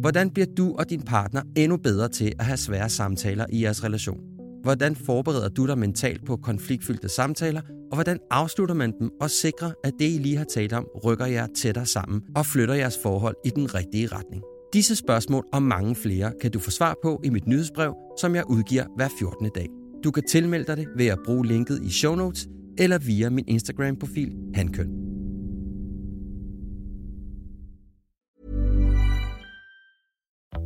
[0.00, 3.84] Hvordan bliver du og din partner endnu bedre til at have svære samtaler i jeres
[3.84, 4.20] relation?
[4.62, 7.60] Hvordan forbereder du dig mentalt på konfliktfyldte samtaler,
[7.90, 11.26] og hvordan afslutter man dem og sikrer, at det, I lige har talt om, rykker
[11.26, 14.42] jer tættere sammen og flytter jeres forhold i den rigtige retning?
[14.72, 18.50] Disse spørgsmål og mange flere kan du få svar på i mit nyhedsbrev, som jeg
[18.50, 19.50] udgiver hver 14.
[19.54, 19.66] dag.
[20.04, 23.44] Du kan tilmelde dig det ved at bruge linket i show notes eller via min
[23.48, 25.09] Instagram-profil Hankøn.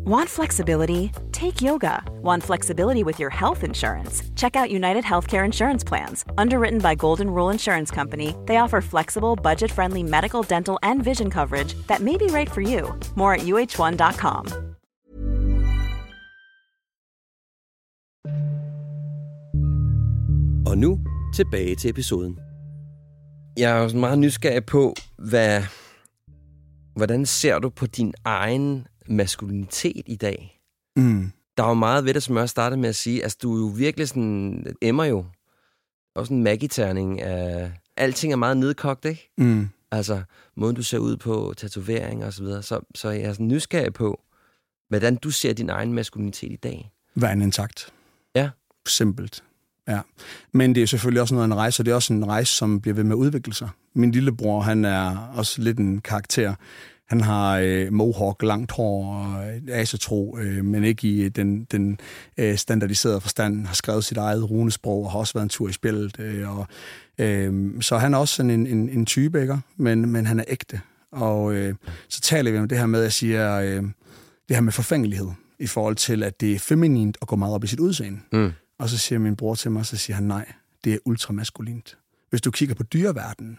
[0.06, 1.12] Want flexibility?
[1.32, 2.02] Take yoga.
[2.20, 4.22] Want flexibility with your health insurance?
[4.36, 6.26] Check out United Healthcare Insurance Plans.
[6.36, 11.30] Underwritten by Golden Rule Insurance Company, they offer flexible, budget friendly medical, dental, and vision
[11.30, 12.94] coverage that may be right for you.
[13.16, 14.46] More at uh1.com.
[20.66, 21.00] Og nu
[21.34, 22.38] tilbage til episoden.
[23.56, 25.62] Jeg er meget nysgerrig på, hvad,
[26.96, 30.60] hvordan ser du på din egen maskulinitet i dag.
[30.96, 31.32] Mm.
[31.56, 33.22] Der er jo meget ved det, som jeg startede med at sige.
[33.22, 34.66] Altså, du er jo virkelig sådan...
[34.80, 35.26] Emmer jo.
[36.14, 37.72] Også en magiterning af...
[37.96, 39.30] Alting er meget nedkogt, ikke?
[39.38, 39.68] Mm.
[39.90, 40.22] Altså,
[40.56, 42.62] måden du ser ud på, tatovering og så videre.
[42.62, 44.20] Så, så jeg er sådan nysgerrig på,
[44.88, 46.90] hvordan du ser din egen maskulinitet i dag.
[47.14, 47.92] Hvad en intakt.
[48.34, 48.50] Ja.
[48.86, 49.44] Simpelt.
[49.88, 50.00] Ja.
[50.52, 52.52] Men det er selvfølgelig også noget af en rejse, og det er også en rejse,
[52.52, 53.68] som bliver ved med at udvikle sig.
[53.94, 56.54] Min lillebror, han er også lidt en karakter.
[57.08, 62.00] Han har øh, mohawk, langt hår og asetro, øh, men ikke i den, den
[62.36, 63.66] øh, standardiserede forstand.
[63.66, 66.20] Har skrevet sit eget runesprog og har også været en tur i spillet.
[66.20, 66.66] Øh, og,
[67.18, 69.58] øh, så han er også sådan en, en, en type, ikke?
[69.76, 70.80] Men, men han er ægte.
[71.12, 71.74] Og øh,
[72.08, 73.82] så taler vi om det her med, at jeg siger, øh,
[74.48, 77.64] det her med forfængelighed i forhold til, at det er feminint at gå meget op
[77.64, 78.20] i sit udseende.
[78.32, 78.52] Mm.
[78.78, 80.52] Og så siger min bror til mig, så siger han, nej,
[80.84, 81.98] det er ultramaskulint.
[82.30, 83.58] Hvis du kigger på dyreverdenen,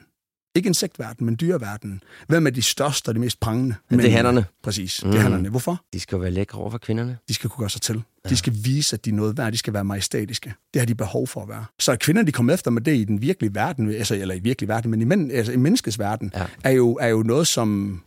[0.56, 2.02] ikke insektverden, men dyreverdenen.
[2.28, 3.76] Hvem er de største og de mest prangende?
[3.90, 4.46] Men det er hannerne.
[4.64, 5.12] Præcis, mm.
[5.12, 5.50] det er hannerne.
[5.50, 5.82] Hvorfor?
[5.94, 7.18] De skal være lækre over for kvinderne.
[7.28, 8.04] De skal kunne gøre sig til.
[8.26, 8.30] Ja.
[8.30, 9.52] De skal vise, at de er noget værd.
[9.52, 10.54] De skal være majestatiske.
[10.74, 11.66] Det har de behov for at være.
[11.80, 14.40] Så at kvinder, de kommer efter med det i den virkelige verden, altså, eller i
[14.40, 16.46] virkelig verden, men i, men, altså, i menneskets verden, ja.
[16.64, 18.02] er, jo, er jo noget, som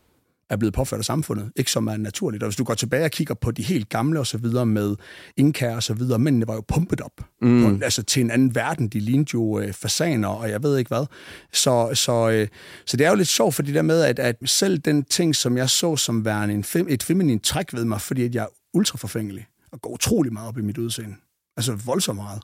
[0.50, 2.42] er blevet påført af samfundet, ikke som er naturligt.
[2.42, 4.96] Og hvis du går tilbage og kigger på de helt gamle og så videre med
[5.36, 7.62] Inka og så videre, mændene var jo pumpet op mm.
[7.78, 8.88] på, altså til en anden verden.
[8.88, 11.06] De lignede jo øh, fasaner, og jeg ved ikke hvad.
[11.52, 12.48] Så, så, øh,
[12.86, 15.36] så det er jo lidt sjovt, for det der med, at, at selv den ting,
[15.36, 18.42] som jeg så som værende en fem, et feminin træk ved mig, fordi at jeg
[18.42, 21.16] er ultraforfængelig og går utrolig meget op i mit udseende,
[21.56, 22.42] altså voldsomt meget,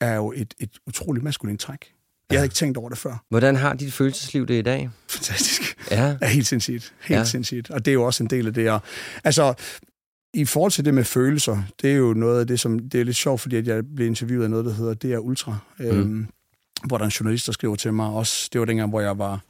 [0.00, 1.92] er jo et, et utroligt maskulint træk.
[2.32, 3.24] Jeg havde ikke tænkt over det før.
[3.28, 4.90] Hvordan har dit følelsesliv det i dag?
[5.10, 5.76] Fantastisk.
[5.90, 6.16] Ja.
[6.22, 6.92] ja helt sindssygt.
[7.02, 7.24] Helt ja.
[7.24, 7.70] sindssygt.
[7.70, 8.70] Og det er jo også en del af det.
[8.70, 8.80] Og,
[9.24, 9.54] altså,
[10.34, 12.78] i forhold til det med følelser, det er jo noget af det, som...
[12.78, 15.56] Det er lidt sjovt, fordi at jeg blev interviewet af noget, der hedder er Ultra.
[15.78, 15.84] Mm.
[15.84, 16.26] Øhm,
[16.86, 18.48] hvor der er en journalist, der skriver til mig også.
[18.52, 19.40] Det var dengang, hvor jeg var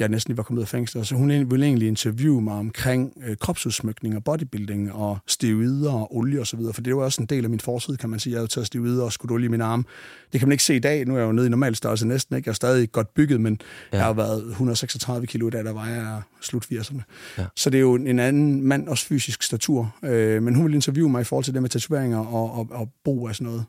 [0.00, 1.06] jeg næsten lige var kommet ud af fængsel.
[1.06, 6.40] Så hun ville egentlig interviewe mig omkring øh, kropsudsmykning og bodybuilding og steroider og olie
[6.40, 8.32] og så videre, for det var også en del af min forside, kan man sige.
[8.32, 9.86] Jeg havde taget steroider og skudt olie i min arm.
[10.32, 11.06] Det kan man ikke se i dag.
[11.06, 12.48] Nu er jeg jo nede i normal størrelse næsten, ikke?
[12.48, 13.60] Jeg er stadig godt bygget, men
[13.92, 13.96] ja.
[13.96, 17.02] jeg har været 136 kilo i dag, der var jeg slut 80'erne.
[17.38, 17.46] Ja.
[17.56, 19.94] Så det er jo en anden mand, også fysisk statur.
[20.04, 22.88] Øh, men hun ville interviewe mig i forhold til det med tatoveringer og, og, og
[23.04, 23.64] brug af sådan noget.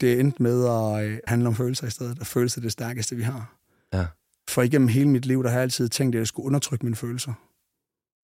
[0.00, 3.16] Det endte med at øh, handle om følelser i stedet, og følelser er det stærkeste,
[3.16, 3.54] vi har.
[3.94, 4.04] Ja.
[4.48, 6.96] For igennem hele mit liv, der har jeg altid tænkt, at jeg skulle undertrykke mine
[6.96, 7.32] følelser.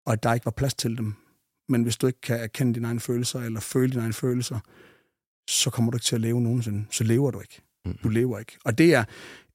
[0.06, 1.14] Og at der ikke var plads til dem.
[1.68, 4.58] Men hvis du ikke kan erkende dine egne følelser, eller føle dine egne følelser,
[5.48, 6.84] så kommer du ikke til at leve nogensinde.
[6.90, 7.62] Så lever du ikke.
[7.84, 7.98] Mm.
[8.02, 8.58] Du lever ikke.
[8.64, 9.04] Og det er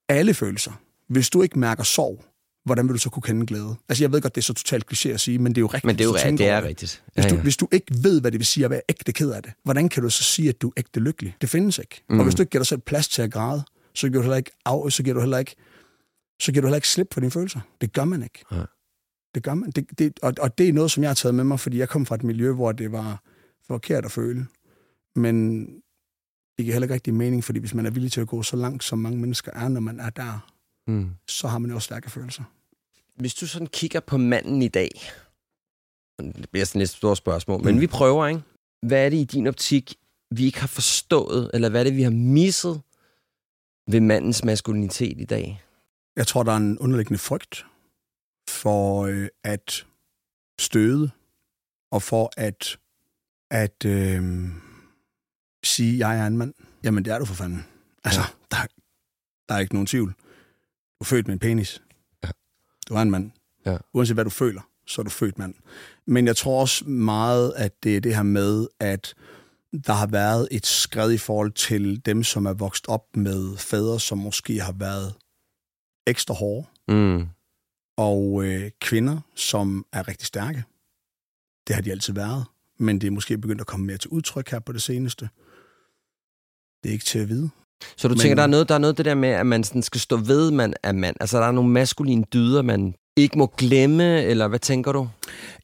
[0.10, 0.72] alle følelser.
[1.08, 2.26] Hvis du ikke mærker sorg,
[2.66, 3.76] hvordan vil du så kunne kende glæde?
[3.90, 5.68] Altså, jeg ved godt, det er så totalt kliché at sige, men det er jo
[5.68, 5.86] rigtigt.
[5.86, 7.04] Men det er jo rigtigt, det er rigtigt.
[7.14, 7.30] Hvis, ja.
[7.30, 9.54] Du, hvis du ikke ved, hvad det vil sige at være ægte ked af det,
[9.64, 11.36] hvordan kan du så sige, at du er ægte lykkelig?
[11.42, 12.04] Det findes ikke.
[12.10, 12.20] Mm.
[12.20, 14.38] Og hvis du ikke giver dig selv plads til at græde, så giver du heller
[14.38, 15.56] ikke, af, så giver du heller ikke
[16.42, 17.60] så giver du heller ikke slip på dine følelser.
[17.82, 18.46] Det gør man ikke.
[18.52, 18.64] Ja.
[19.36, 19.72] Det gør man.
[19.72, 21.90] Det, det, og, og det er noget, som jeg har taget med mig, fordi jeg
[21.90, 23.24] kom fra et miljø, hvor det var
[23.68, 24.48] forkert at føle.
[25.16, 25.66] Men
[26.58, 28.56] det giver heller ikke rigtig mening, fordi hvis man er villig til at gå så
[28.58, 30.52] langt, som mange mennesker er, når man er der,
[30.88, 31.10] Mm.
[31.28, 32.44] så har man jo også stærke følelser.
[33.16, 34.90] Hvis du sådan kigger på manden i dag,
[36.20, 37.82] det bliver sådan et stort spørgsmål, men Mm.
[37.82, 38.42] vi prøver, ikke?
[38.88, 39.96] Hvad er det i din optik,
[40.32, 42.82] vi ikke har forstået, eller hvad er det, vi har misset
[43.88, 45.62] ved mandens maskulinitet i dag?
[46.20, 47.66] Jeg tror, der er en underliggende frygt
[48.50, 49.86] for øh, at
[50.60, 51.12] støde,
[51.92, 52.80] og for at,
[53.52, 54.50] at øh,
[55.64, 56.54] sige, jeg er en mand.
[56.84, 57.66] Jamen, det er du for fanden.
[58.04, 58.58] Altså, der,
[59.50, 60.10] der er ikke nogen tvivl.
[60.10, 61.82] Du er født med en penis.
[62.24, 62.30] Ja.
[62.90, 63.32] Du er en mand.
[63.66, 63.78] Ja.
[63.94, 65.54] Uanset hvad du føler, så er du født mand.
[66.06, 69.14] Men jeg tror også meget, at det er det her med, at
[69.88, 74.00] der har været et skred i forhold til dem, som er vokset op med fædre,
[74.00, 75.16] som måske har været
[76.10, 77.26] ekstra hårde, Mm.
[77.98, 80.64] og øh, kvinder, som er rigtig stærke.
[81.68, 82.46] Det har de altid været,
[82.80, 85.30] men det er måske begyndt at komme mere til udtryk her på det seneste.
[86.84, 87.50] Det er ikke til at vide.
[87.98, 89.64] Så du Men- tænker, der er, noget, der er noget det der med, at man
[89.64, 91.16] sådan skal stå ved, man er mand.
[91.20, 95.10] Altså, der er nogle maskuline dyder, man ikke må glemme, eller hvad tænker du?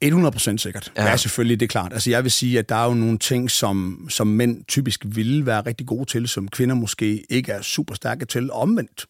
[0.06, 0.92] 100% sikkert.
[0.98, 1.06] Ja.
[1.06, 1.18] Ja.
[1.18, 1.94] selvfølgelig, det er klart.
[1.94, 5.46] Altså, jeg vil sige, at der er jo nogle ting, som, som mænd typisk ville
[5.46, 8.52] være rigtig gode til, som kvinder måske ikke er super stærke til.
[8.52, 9.06] Omvendt.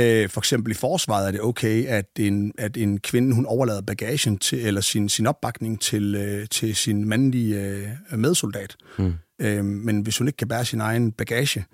[0.00, 3.82] Øh, for eksempel i forsvaret er det okay, at en, at en kvinde, hun overlader
[3.82, 8.76] bagagen til, eller sin, sin opbakning til, øh, til sin mandlige øh, medsoldat.
[8.98, 9.14] Mm.
[9.38, 11.64] Øh, men hvis hun ikke kan bære sin egen bagage,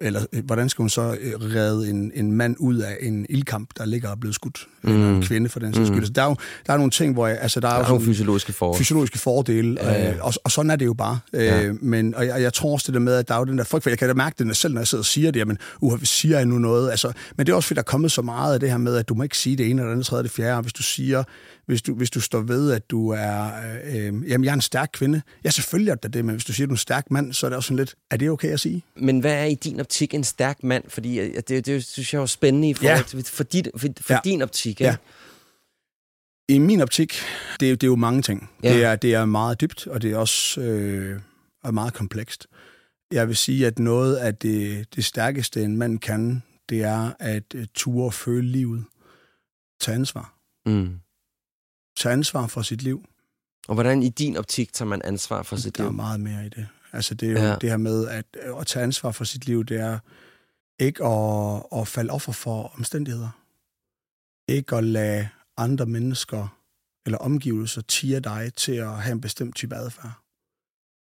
[0.00, 3.70] eller øh, hvordan skal hun så øh, redde en, en mand ud af en ildkamp,
[3.78, 4.66] der ligger og er blevet skudt?
[4.82, 4.92] Mm.
[4.92, 6.06] Eller en kvinde for den sags skyld.
[6.06, 7.92] Så der er jo der er nogle ting, hvor jeg, altså, der, Der er, er
[7.92, 8.78] jo fysiologiske forhold.
[8.78, 11.18] fysiologiske fordele, Ja, øh, og, og sådan er det jo bare.
[11.32, 11.62] Ja.
[11.62, 13.58] Øh, men, og jeg, jeg tror også det der med, at der er jo den
[13.58, 15.40] der frygt, for jeg kan da mærke det selv, når jeg sidder og siger det,
[15.40, 16.90] jamen, uh, siger jeg nu noget?
[16.90, 18.96] Altså, men det er også, fordi der er kommet så meget af det her med,
[18.96, 20.82] at du må ikke sige det ene eller det andet, tredje, det fjerde, hvis du
[20.82, 21.24] siger,
[21.66, 23.50] hvis du, hvis du står ved, at du er,
[23.84, 25.22] øh, øh, jamen, jeg er en stærk kvinde.
[25.44, 27.32] Ja, selvfølgelig er det det, men hvis du siger, at du er en stærk mand,
[27.32, 28.82] så er det også sådan lidt, er det okay at sige?
[28.96, 30.84] Men hvad er i din optik en stærk mand?
[30.88, 33.02] Fordi øh, det, det synes jeg er jo spændende i forhold Ja.
[33.02, 34.20] til for, dit, for, for Ja.
[34.24, 34.80] din optik.
[34.80, 34.84] Ikke?
[34.84, 34.96] Ja.
[36.48, 37.14] I min optik,
[37.60, 38.50] det er, det er jo mange ting.
[38.62, 38.68] Ja.
[38.68, 38.74] Ja.
[38.76, 41.20] Det, er, det er meget dybt, og det er også øh,
[41.64, 42.46] er meget komplekst.
[43.12, 47.42] Jeg vil sige, at noget af det, det stærkeste, en mand kan, det er at
[47.54, 48.84] øh, ture og føle livet.
[49.80, 50.34] Tage ansvar.
[50.66, 50.90] Mm.
[51.96, 53.04] Tage ansvar for sit liv.
[53.68, 55.96] Og hvordan i din optik tager man ansvar for sit Der er liv?
[55.96, 56.66] meget mere i det.
[56.92, 57.56] Altså det er jo Ja.
[57.60, 59.98] det her med at, øh, at tage ansvar for sit liv, det er
[60.78, 63.28] ikke at, at falde offer for omstændigheder.
[64.48, 66.58] Ikke at lade andre mennesker
[67.06, 70.12] eller omgivelser tire dig til at have en bestemt type adfærd.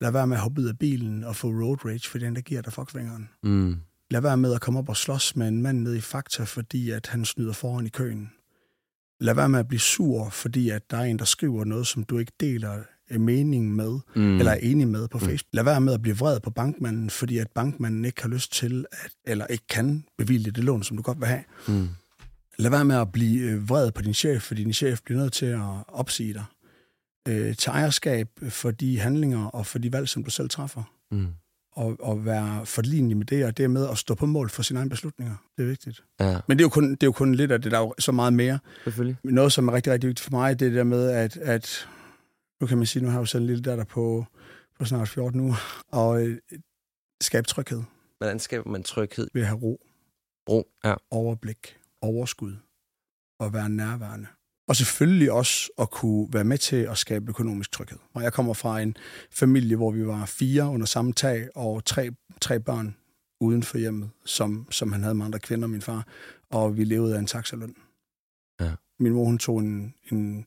[0.02, 2.42] Lad være med at hoppe ud af bilen og få road rage, for den der
[2.42, 3.30] giver dig fucksvingeren.
[3.44, 3.82] Mm.
[4.12, 6.90] Lad være med at komme op og slås med en mand nede i Fakta, fordi
[6.92, 8.32] at han snyder foran i køen.
[9.22, 12.04] Lad være med at blive sur, fordi at der er en, der skriver noget, som
[12.04, 12.80] du ikke deler
[13.12, 14.22] øh, meningen med, Mm.
[14.22, 14.38] mm.
[14.40, 15.50] eller er enig med på Facebook.
[15.54, 18.86] Lad være med at blive vred på bankmanden, fordi at bankmanden ikke har lyst til,
[18.92, 21.44] at, eller ikke kan bevilge det lån, som du godt vil have.
[21.68, 21.88] Mm.
[22.60, 25.34] Lad være med at blive øh, vred på din chef, fordi din chef bliver nødt
[25.34, 26.44] til at opsige dig.
[27.28, 30.84] Øh, tag ejerskab for de handlinger og for de valg, som du selv træffer.
[31.12, 31.28] Mm.
[31.72, 34.80] Og, og være forlignelig med det, og det med at stå på mål for sine
[34.80, 35.36] egne beslutninger.
[35.58, 36.04] Det er vigtigt.
[36.20, 37.82] Ja, Men det er jo kun, det er jo kun lidt af det, der er
[37.82, 38.60] jo så meget mere.
[38.84, 39.18] selvfølgelig.
[39.24, 41.38] Men Noget, som er rigtig, rigtig vigtigt for mig, det er det der med, at,
[41.38, 41.90] at
[42.62, 44.26] nu kan man sige, nu har jeg jo selv en lille datter på,
[44.80, 46.38] på snart 14 uger, og øh,
[47.22, 47.84] skabe tryghed
[48.18, 49.28] Hvordan skaber man tryghed?
[49.34, 49.82] ved at have ro,
[50.50, 50.68] Ro.
[50.86, 50.94] Ja.
[51.12, 52.54] overblik, overskud
[53.40, 54.28] og være nærværende.
[54.68, 57.98] Og selvfølgelig også at kunne være med til at skabe økonomisk tryghed.
[58.14, 58.98] Og jeg kommer fra en
[59.32, 62.10] familie, hvor vi var fire under samme tag, og tre,
[62.42, 62.96] tre børn
[63.42, 66.08] uden for hjemmet, som, som han havde med andre kvinder, min far,
[66.50, 67.76] og vi levede af en taxaløn.
[68.60, 68.72] Ja.
[69.00, 70.46] Min mor, hun tog en, en,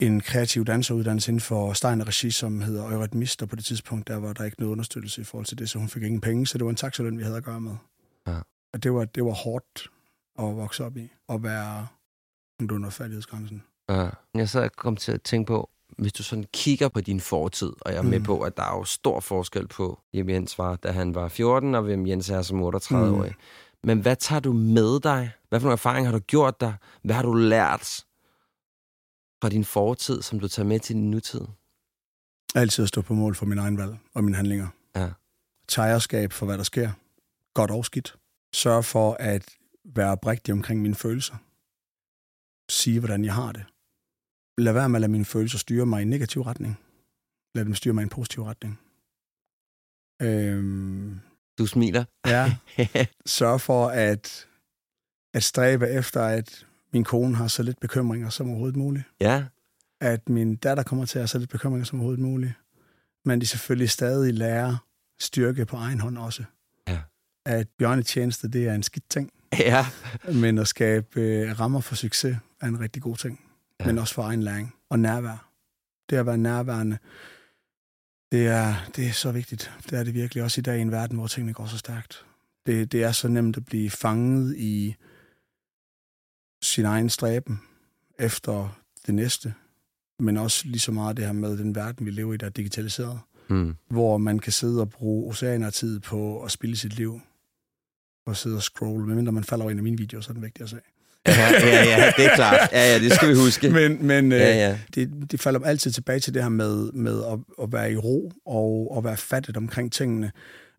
[0.00, 4.16] en kreativ danseruddannelse inden for Steiner Regi, som hedder Eurythmist, og på det tidspunkt, der
[4.16, 6.58] var der ikke noget understøttelse i forhold til det, så hun fik ingen penge, så
[6.58, 7.76] det var en taxaløn, vi havde at gøre med.
[8.26, 8.38] Ja.
[8.72, 9.90] Og det var, det var hårdt
[10.38, 11.86] at vokse op i, at være
[12.70, 13.62] under fattighedsgrænsen.
[13.88, 14.08] Ja.
[14.34, 17.92] Jeg så kom til at tænke på, hvis du sådan kigger på din fortid, og
[17.92, 18.24] jeg er med Mm.
[18.24, 21.74] på, at der er jo stor forskel på, hvem Jens var, da han var 14,
[21.74, 23.30] og hvem Jens er som 38-årig.
[23.30, 23.86] Mm.
[23.88, 25.32] Men hvad tager du med dig?
[25.48, 26.74] Hvad for nogle erfaringer har du gjort dig?
[27.02, 28.04] Hvad har du lært
[29.42, 31.40] fra din fortid, som du tager med til din nutid?
[32.54, 34.66] Altid at stå på mål for min egen valg og mine handlinger.
[34.96, 35.08] Ja.
[35.68, 36.90] Tage ejerskab for, hvad der sker.
[37.54, 38.16] Godt og skidt.
[38.54, 39.48] Sørg for at
[39.84, 41.34] være oprigtig omkring mine følelser.
[42.70, 43.64] Sige, hvordan jeg har det.
[44.58, 46.78] Lad være med at lade mine følelser styre mig i en negativ retning.
[47.54, 48.80] Lad dem styre mig i en positiv retning.
[50.22, 51.20] Øhm,
[51.58, 52.04] Du smiler.
[52.26, 52.56] ja.
[53.26, 54.48] Sørg for at,
[55.34, 59.04] at stræbe efter, at min kone har så lidt bekymringer som overhovedet muligt.
[59.20, 59.44] ja.
[60.00, 62.52] at min datter kommer til at have så lidt bekymringer som overhovedet muligt.
[63.24, 64.76] Men de selvfølgelig stadig lærer
[65.20, 66.44] styrke på egen hånd også.
[67.46, 69.32] at bjørnetjeneste, det er en skidt ting.
[69.58, 69.86] Ja.
[70.34, 73.40] Men at skabe øh, rammer for succes er en rigtig god ting.
[73.80, 73.86] Ja.
[73.86, 75.48] Men også for egen læring og nærvær.
[76.10, 76.98] Det at være nærværende,
[78.32, 79.72] det er, det er så vigtigt.
[79.90, 82.24] Det er det virkelig også i dag i en verden, hvor tingene går så stærkt.
[82.66, 84.96] Det, det er så nemt at blive fanget i
[86.62, 87.60] sin egen stræben
[88.18, 89.54] efter det næste,
[90.18, 92.50] men også lige så meget det her med den verden, vi lever i, der er
[92.50, 93.76] digitaliseret, mm.
[93.88, 97.20] hvor man kan sidde og bruge oceaner tid på at spille sit liv,
[98.26, 100.42] og sidde og scrolle, medmindre man falder over en af mine videoer, så er det
[100.42, 100.76] vigtigt at se.
[101.26, 102.68] ja, ja, ja, det er klart.
[102.72, 103.70] Ja, ja, det skal vi huske.
[103.78, 104.72] men men ja, ja.
[104.72, 107.96] Øh, det, det falder altid tilbage til det her med, med at, at være i
[107.96, 110.32] ro og at være fattet omkring tingene,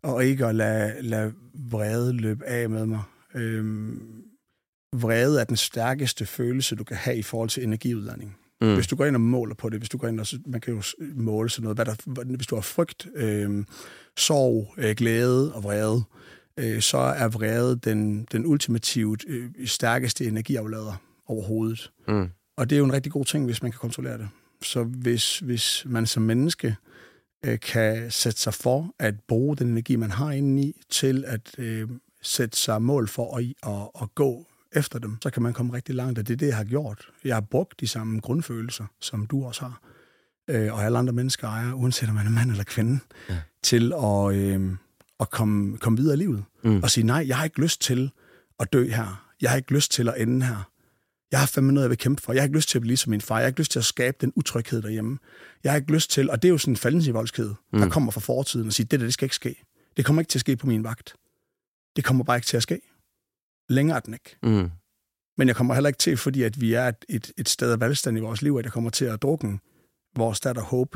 [0.03, 3.01] og ikke at lade, lade vrede løbe af med mig.
[3.36, 4.01] Øhm,
[4.93, 8.38] vrede er den stærkeste følelse, du kan have i forhold til energiudladning.
[8.62, 8.73] Mm.
[8.73, 10.73] Hvis du går ind og måler på det, hvis du går ind og man kan
[10.73, 10.84] jo
[11.15, 13.65] måle sådan noget, hvad der, hvis du har frygt, øh,
[14.17, 16.23] sorg, øh, glæde og vrede, øh,
[16.80, 21.92] så er vrede den, den ultimativt øh, stærkeste energiaflader overhovedet.
[22.08, 22.30] Mm.
[22.58, 24.30] Og det er jo en rigtig god ting, hvis man kan kontrollere det.
[24.62, 26.76] Så hvis, hvis man som menneske
[27.46, 31.89] øh, kan sætte sig for at bruge den energi, man har indeni, til at øh,
[32.22, 35.96] sætte sig mål for at, at, at gå efter dem, så kan man komme rigtig
[35.96, 37.10] langt, og det er det, jeg har gjort.
[37.24, 39.82] Jeg har brugt de samme grundfølelser, som du også har,
[40.48, 43.38] øh, og alle andre mennesker ejer, uanset om man er mand eller kvinde, ja.
[43.63, 44.76] til at, øh,
[45.23, 46.43] at komme, komme videre i livet.
[46.63, 46.83] Mm.
[46.83, 48.12] Og sige, nej, jeg har ikke lyst til
[48.59, 49.29] at dø her.
[49.41, 50.69] Jeg har ikke lyst til at ende her.
[51.31, 52.33] Jeg har fandme noget, jeg vil kæmpe for.
[52.33, 53.36] Jeg har ikke lyst til at blive som min far.
[53.36, 55.17] Jeg har ikke lyst til at skabe den utryghed derhjemme.
[55.63, 57.79] Jeg har ikke lyst til, og det er jo sådan en faldensivoldskede, mm.
[57.79, 59.63] der kommer fra fortiden og siger, det der, det skal ikke ske.
[59.97, 61.15] Det kommer ikke til at ske på min vagt.
[61.95, 62.81] Det kommer bare ikke til at ske.
[63.69, 64.36] Længere er den ikke.
[64.43, 64.69] Mm.
[65.38, 67.79] Men jeg kommer heller ikke til, fordi at vi er et, et, et sted af
[67.79, 69.59] velstand i vores liv, at jeg kommer til at drukke
[70.15, 70.95] vores datter håb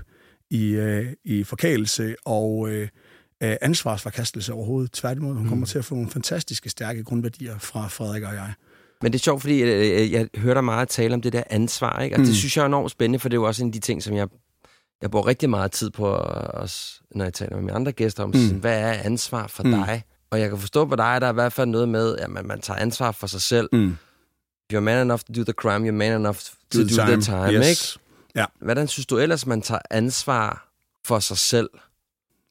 [0.49, 2.87] i, øh, i forkælelse og øh,
[3.41, 4.91] ansvarsforkastelse overhovedet.
[4.91, 5.50] Tværtimod, hun mm.
[5.50, 8.54] kommer til at få nogle fantastiske, stærke grundværdier fra Frederik og jeg.
[9.02, 11.43] Men det er sjovt, fordi øh, øh jeg hører dig meget tale om det der
[11.50, 12.15] ansvar, ikke?
[12.15, 12.26] og mm.
[12.26, 14.04] det synes jeg er enormt spændende, for det er jo også en af de ting,
[14.04, 14.28] som jeg,
[15.02, 18.30] jeg bruger rigtig meget tid på, også, når jeg taler med mine andre gæster om,
[18.30, 18.36] mm.
[18.36, 19.71] sådan, hvad er ansvar for mm.
[19.71, 20.04] dig?
[20.30, 22.30] Og jeg kan forstå på dig, at der er i hvert fald noget med, at
[22.30, 23.69] man, man tager ansvar for sig selv.
[23.71, 23.97] Mm.
[24.73, 26.38] You're man enough to do the crime, you're man enough
[26.71, 27.69] to do, do the time, the time yes.
[27.69, 28.06] ikke?
[28.36, 28.45] Ja.
[28.62, 30.69] Hvordan synes du ellers, man tager ansvar
[31.06, 31.69] for sig selv?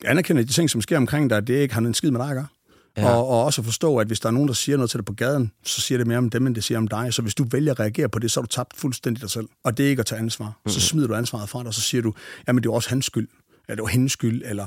[0.03, 2.29] Jeg anerkender de ting, som sker omkring dig, det ikke har en skid med dig
[2.29, 2.47] at gøre.
[2.97, 3.09] Ja.
[3.09, 5.13] Og, og også forstå, at hvis der er nogen, der siger noget til dig på
[5.13, 7.15] gaden, så siger det mere om dem, end det siger om dig.
[7.15, 9.49] Så hvis du vælger at reagere på det, så har du tabt fuldstændig dig selv.
[9.65, 10.47] Og det er ikke at tage ansvar.
[10.47, 10.71] Mm-hmm.
[10.71, 12.13] Så smider du ansvaret fra dig, og så siger du,
[12.49, 13.29] jamen det er også hans skyld,
[13.69, 14.67] eller det var hendes skyld, eller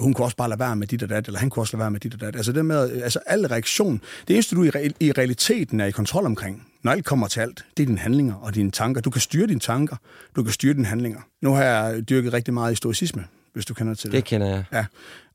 [0.00, 1.80] hun kunne også bare lade være med dit og dat, eller han kunne også lade
[1.80, 2.36] være med dit og dat.
[2.36, 6.26] Altså det med, altså al reaktion, det eneste du i, i realiteten er i kontrol
[6.26, 9.00] omkring, når alt kommer til alt, det er dine handlinger og dine tanker.
[9.00, 9.96] Du kan styre dine tanker,
[10.36, 11.20] du kan styre dine handlinger.
[11.42, 13.24] Nu har jeg dyrket rigtig meget i stoicisme,
[13.58, 14.16] hvis du kender til det.
[14.16, 14.64] Det kender jeg.
[14.72, 14.86] Ja.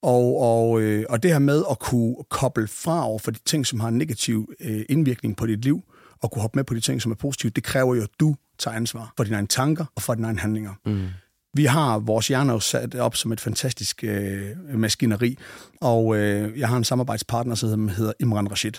[0.01, 3.67] Og, og, øh, og det her med at kunne koble fra over for de ting,
[3.67, 5.83] som har en negativ øh, indvirkning på dit liv,
[6.21, 8.35] og kunne hoppe med på de ting, som er positive, det kræver jo, at du
[8.59, 10.73] tager ansvar for dine egne tanker og for dine egne handlinger.
[10.85, 11.07] Mm.
[11.53, 15.37] Vi har vores hjerner sat op som et fantastisk øh, maskineri,
[15.81, 18.73] og øh, jeg har en samarbejdspartner, som hedder Imran Rashid.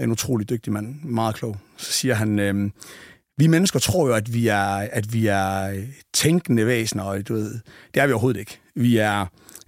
[0.00, 1.56] En utrolig dygtig mand, meget klog.
[1.76, 2.70] Så siger han, øh,
[3.38, 5.82] vi mennesker tror jo, at vi er, at vi er
[6.14, 7.60] tænkende væsener, og du ved,
[7.94, 8.60] det er vi overhovedet ikke.
[8.76, 9.26] Vi er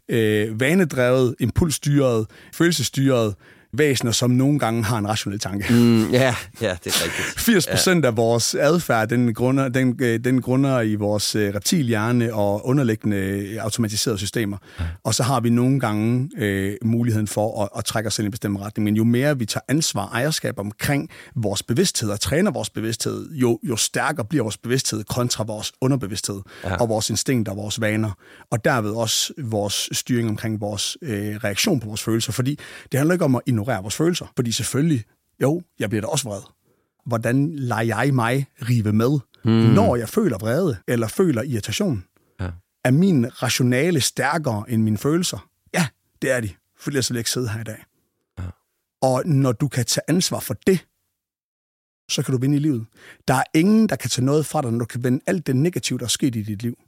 [0.09, 3.35] øh, vanedrevet, impulsstyret, følelsesstyret,
[3.79, 5.73] væsener, som nogle gange har en rationel tanke.
[5.73, 7.41] Mm, ja, ja, det er rigtigt.
[7.47, 8.11] 80 procent ja.
[8.11, 13.17] af vores adfærd, den grunder, den, øh, den grunder i vores øh, reptilhjerne og underliggende
[13.17, 14.57] øh, automatiserede systemer.
[14.81, 14.85] Ja.
[15.05, 18.27] Og så har vi nogle gange øh, muligheden for at, at trække os ind i
[18.27, 18.85] en bestemt retning.
[18.85, 23.31] Men jo mere vi tager ansvar og ejerskab omkring vores bevidsthed og træner vores bevidsthed,
[23.31, 26.77] jo, jo stærkere bliver vores bevidsthed kontra vores underbevidsthed ja.
[26.77, 28.11] og vores instinkter og vores vaner.
[28.51, 32.33] Og derved også vores styring omkring vores øh, reaktion på vores følelser.
[32.33, 32.59] Fordi
[32.93, 34.27] det handler ikke om at ignorere vores følelser.
[34.37, 35.05] Fordi selvfølgelig,
[35.43, 36.41] jo, jeg bliver da også vred.
[37.07, 39.53] Hvordan lader jeg mig rive med, hmm.
[39.53, 42.05] når jeg føler vrede eller føler irritation?
[42.41, 42.51] Ja.
[42.85, 45.49] Er min rationale stærkere end mine følelser?
[45.75, 45.87] Ja,
[46.23, 46.51] det er de.
[46.79, 47.85] For ellers vil jeg ikke sidde her i dag.
[48.39, 48.45] Ja.
[49.03, 50.87] Og når du kan tage ansvar for det,
[52.11, 52.87] så kan du vinde i livet.
[53.29, 55.57] Der er ingen, der kan tage noget fra dig, når du kan vende alt det
[55.57, 56.79] negative, der er sket i dit liv.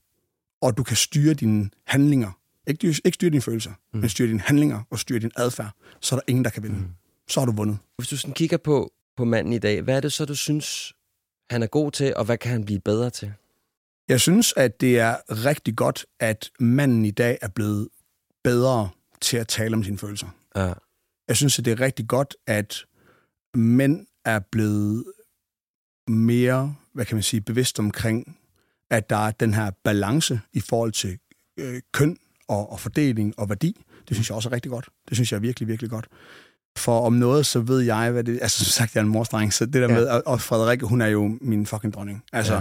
[0.63, 2.33] Og du kan styre dine handlinger
[2.69, 4.01] ikke, ikke styre dine følelser, mm.
[4.01, 5.71] men styre dine handlinger og styre din adfærd.
[6.01, 6.77] Så er der ingen, der kan vinde.
[6.77, 6.89] Mm.
[7.29, 7.79] Så har du vundet.
[7.97, 10.93] Hvis du sådan kigger på, på manden i dag, hvad er det så, du synes,
[11.51, 13.33] han er god til, og hvad kan han blive bedre til?
[14.09, 17.89] Jeg synes, at det er rigtig godt, at manden i dag er blevet
[18.45, 18.89] bedre
[19.21, 20.29] til at tale om sine følelser.
[20.57, 20.73] Ja.
[21.29, 22.85] Jeg synes, at det er rigtig godt, at
[23.55, 25.05] mænd er blevet
[26.09, 28.39] mere, hvad kan man sige, bevidst omkring,
[28.91, 31.19] at der er den her balance i forhold til
[31.57, 32.19] øh, køn
[32.49, 33.85] og, og fordeling og værdi.
[34.09, 34.89] Det synes jeg også er rigtig godt.
[35.09, 36.07] Det synes jeg er virkelig, virkelig godt.
[36.77, 39.53] For om noget, så ved jeg, hvad det Altså, som sagt, jeg er en morstreng,
[39.53, 39.95] så det der ja.
[39.95, 40.07] med...
[40.07, 42.23] Og, Frederikke, hun er jo min fucking dronning.
[42.33, 42.61] Altså, ja.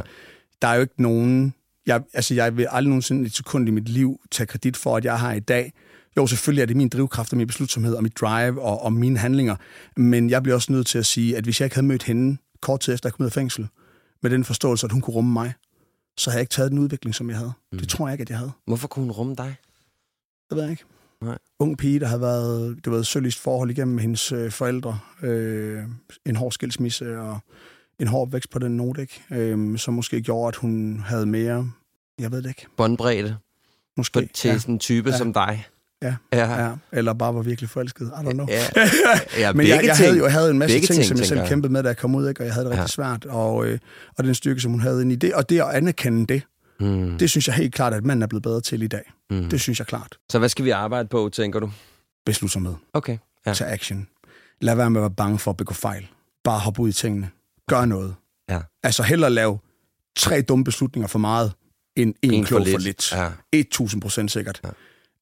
[0.62, 1.54] der er jo ikke nogen...
[1.86, 5.06] Jeg, altså, jeg vil aldrig nogensinde et sekund i mit liv tage kredit for, at
[5.06, 5.74] jeg har i dag.
[6.18, 9.18] Jo, selvfølgelig er det min drivkraft og min beslutsomhed og mit drive og, og mine
[9.18, 9.56] handlinger.
[9.98, 12.38] Men jeg bliver også nødt til at sige, at hvis jeg ikke havde mødt hende
[12.62, 13.68] kort tid efter, at jeg kom ud af fængsel,
[14.24, 15.54] med den forståelse, at hun kunne rumme mig,
[16.18, 17.52] så havde jeg ikke taget den udvikling, som jeg havde.
[17.72, 17.80] Mm.
[17.80, 18.52] Det tror jeg ikke, at jeg havde.
[18.66, 19.56] Hvorfor kunne hun rumme dig?
[20.50, 20.84] Det ved jeg ikke.
[21.22, 21.38] Nej.
[21.60, 25.00] Ung pige, der har været, det var et sølvist forhold igennem hendes øh, forældre.
[25.24, 25.84] Øh,
[26.26, 27.39] en hård skilsmisse og
[28.00, 29.24] en hård vækst på den note, ikke?
[29.32, 31.72] Øh, som måske gjorde, at hun havde mere,
[32.20, 32.66] jeg ved det ikke.
[32.78, 33.38] Båndbredde?
[33.98, 34.14] Måske.
[34.14, 34.58] På, til ja.
[34.58, 35.18] sådan en type Ja.
[35.18, 35.66] som dig?
[36.02, 36.16] Ja.
[36.34, 36.64] Ja.
[36.66, 36.72] ja.
[36.91, 38.06] Eller bare var virkelig forelsket.
[38.06, 38.48] I don't know.
[38.50, 38.64] Ja,
[39.43, 39.98] ja Men jeg, jeg, ting.
[39.98, 41.98] havde jo jeg havde en masse ting, ting, som jeg selv kæmpede med, da jeg
[41.98, 42.41] kom ud, ikke?
[42.41, 42.88] og jeg havde det rigtig Ja.
[42.88, 43.26] svært.
[43.26, 43.80] Og, øh,
[44.18, 46.41] og den styrke, som hun havde inde i det, og det at anerkende det,
[46.80, 47.18] Mm.
[47.18, 49.12] det synes jeg helt klart, at manden er blevet bedre til i dag.
[49.30, 49.50] Mm.
[49.50, 50.18] Det synes jeg klart.
[50.30, 51.72] Så hvad skal vi arbejde på, tænker du?
[52.26, 52.76] Beslutsomhed.
[52.94, 53.18] Okay.
[53.46, 53.54] Ja.
[53.54, 54.08] Tag action.
[54.62, 56.08] Lad være med at være bange for at begå fejl.
[56.44, 57.30] Bare hoppe ud i tingene.
[57.68, 58.16] Gør noget.
[58.50, 58.60] Ja.
[58.84, 59.60] Altså hellere lave
[60.18, 61.54] tre dumme beslutninger for meget,
[61.96, 63.12] end en, en klog for lidt.
[63.12, 63.32] Ja.
[63.52, 64.62] 1000 procent sikkert.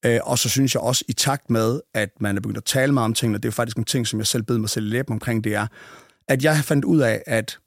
[0.03, 0.15] Ja.
[0.15, 2.93] Øh, og så synes jeg også, i takt med, at man er begyndt at tale
[2.93, 4.89] meget om tingene, det er faktisk en ting, som jeg selv bed mig selv i
[4.89, 5.67] læben omkring, det er,
[6.27, 7.59] at jeg har fandt ud af, at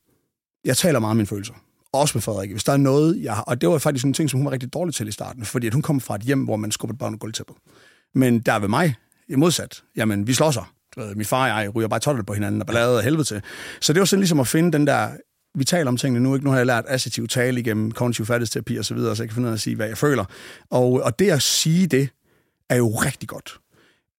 [0.65, 1.55] jeg taler meget om mine følelser.
[1.93, 2.51] Også med Frederik.
[2.51, 4.53] Hvis der er noget, jeg har, og det var faktisk en ting, som hun var
[4.53, 6.95] rigtig dårlig til i starten, fordi at hun kommer fra et hjem, hvor man skubber
[6.95, 7.57] et barn og gulvtæppet.
[8.15, 8.95] Men der ved mig,
[9.29, 10.65] i modsat, jamen, vi slår sig.
[11.15, 13.43] Min far og jeg ryger bare toilet på hinanden og ballade af helvede til.
[13.81, 15.11] Så det var sådan ligesom at finde den der,
[15.55, 16.45] vi taler om tingene nu, ikke?
[16.45, 19.35] Nu har jeg lært assertiv tale igennem kognitiv færdighedsterapi og så videre, så jeg kan
[19.35, 20.25] finde ud af at sige, hvad jeg føler.
[20.71, 22.09] Og, og det at sige det,
[22.71, 23.61] er jo rigtig godt.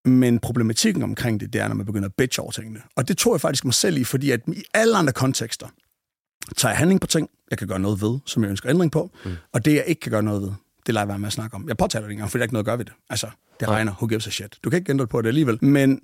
[0.05, 2.81] Men problematikken omkring det, det er, når man begynder at bitch over tingene.
[2.95, 5.67] Og det tog jeg faktisk mig selv i, fordi at i alle andre kontekster,
[6.57, 9.11] tager jeg handling på ting, jeg kan gøre noget ved, som jeg ønsker ændring på,
[9.25, 9.31] mm.
[9.53, 10.51] og det, jeg ikke kan gøre noget ved,
[10.85, 11.67] det lader jeg være med at snakke om.
[11.67, 12.93] Jeg påtaler det ikke engang, fordi der er ikke noget at gøre ved det.
[13.09, 13.29] Altså,
[13.59, 13.75] det Nej.
[13.75, 14.57] regner, who gives a shit.
[14.63, 15.65] Du kan ikke ændre på det alligevel.
[15.65, 16.01] Men,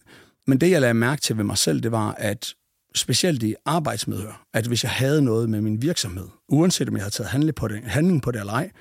[0.48, 2.56] men det, jeg lagde mærke til ved mig selv, det var, at
[2.96, 7.14] specielt i arbejdsmedhør, at hvis jeg havde noget med min virksomhed, uanset om jeg havde
[7.14, 8.72] taget handling på det, handling på det eller ej,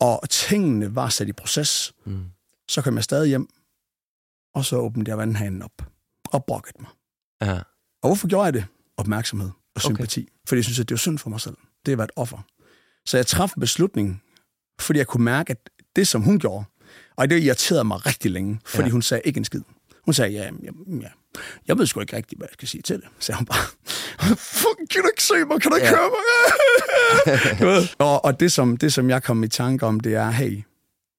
[0.00, 2.24] og tingene var sat i proces, Mm.
[2.68, 3.48] så kom jeg stadig hjem,
[4.54, 5.82] og så åbnede jeg vandhanen op
[6.32, 6.90] og brokkede mig.
[7.42, 7.58] Ja.
[8.02, 8.64] Og hvorfor gjorde jeg det?
[8.96, 10.20] Opmærksomhed og sympati.
[10.20, 10.30] Okay.
[10.48, 11.56] Fordi jeg synes, at det var synd for mig selv.
[11.86, 12.38] Det at være et offer.
[13.06, 14.22] Så jeg træffede en beslutning,
[14.80, 16.64] fordi jeg kunne mærke, at det, som hun gjorde,
[17.16, 18.92] og det irriterede mig rigtig længe, fordi Ja.
[18.92, 19.60] hun sagde ikke en skid.
[20.04, 20.70] Hun sagde, ja, ja,
[21.00, 21.08] ja,
[21.68, 23.58] jeg ved sgu ikke rigtigt, hvad jeg skal sige til det, sagde hun bare.
[24.60, 25.60] Fuck, kan du ikke se mig?
[25.60, 25.94] Kan du ikke Ja.
[25.96, 27.88] høre mig?
[27.98, 30.62] Og og det, som, det, som jeg kom i tanke om, det er, hey,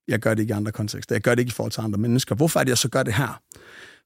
[0.08, 1.14] jeg gør det ikke i andre kontekster.
[1.14, 2.34] Jeg gør det ikke i forhold til andre mennesker.
[2.34, 3.40] Hvorfor er det, jeg så gør det her?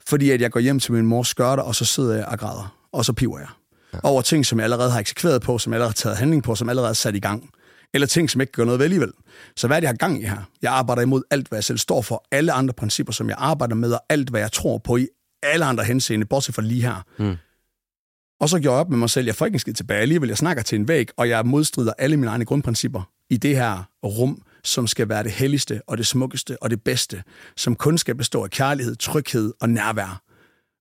[0.06, 2.76] Fordi at jeg går hjem til min mors skørter, og så sidder jeg og græder,
[2.92, 3.48] og så piver jeg.
[3.94, 3.98] Ja.
[4.02, 6.54] Over ting, som jeg allerede har eksekveret på, som jeg allerede har taget handling på,
[6.54, 7.50] som jeg allerede er sat i gang.
[7.94, 9.12] Eller ting, som ikke gør noget ved alligevel.
[9.56, 10.50] Så hvad er det, jeg har gang i her?
[10.62, 12.24] Jeg arbejder imod alt, hvad jeg selv står for.
[12.30, 15.06] Alle andre principper, som jeg arbejder med, og alt, hvad jeg tror på i
[15.42, 17.04] alle andre henseende, bortset fra lige her.
[17.18, 17.36] Mm.
[18.40, 20.28] Og så gjorde jeg op med mig selv, jeg får ikke en skid tilbage alligevel.
[20.28, 23.88] Jeg snakker til en væg, og jeg modstrider alle mine egne grundprincipper i det her
[24.04, 27.22] rum, som skal være det helligste og det smukkeste og det bedste,
[27.56, 30.22] som kun skal bestå af kærlighed, tryghed og nærvær.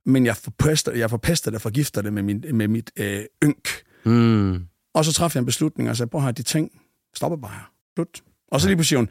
[0.05, 3.69] Men jeg forpester, jeg forpester det og forgifter det med, min, med mit øh, ynk.
[4.05, 4.65] Mm.
[4.93, 6.71] Og så træffede jeg en beslutning og sagde, prøv at de ting
[7.15, 7.71] stopper bare her.
[7.95, 8.21] Slut.
[8.51, 9.05] Og så lige på siger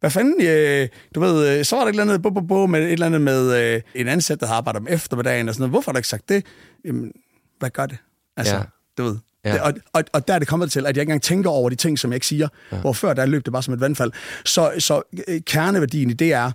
[0.00, 2.66] hvad fanden, øh, du ved, øh, så var der et eller andet, bo, bo, bo,
[2.66, 5.60] med et eller andet med øh, en ansat, der har arbejdet om eftermiddagen og sådan
[5.62, 5.70] noget.
[5.72, 6.46] Hvorfor har du ikke sagt det?
[6.84, 7.12] Jamen,
[7.58, 7.98] hvad gør det?
[8.36, 8.62] Altså, Ja.
[8.98, 9.16] du ved.
[9.44, 9.54] Ja.
[9.54, 9.62] Ja.
[9.62, 11.76] Og, og, og der er det kommet til, at jeg ikke engang tænker over de
[11.76, 12.48] ting, som jeg ikke siger.
[12.72, 12.80] Ja.
[12.80, 14.12] Hvor før, der løb det bare som et vandfald.
[14.44, 16.52] Så, så øh, kerneværdien i det er,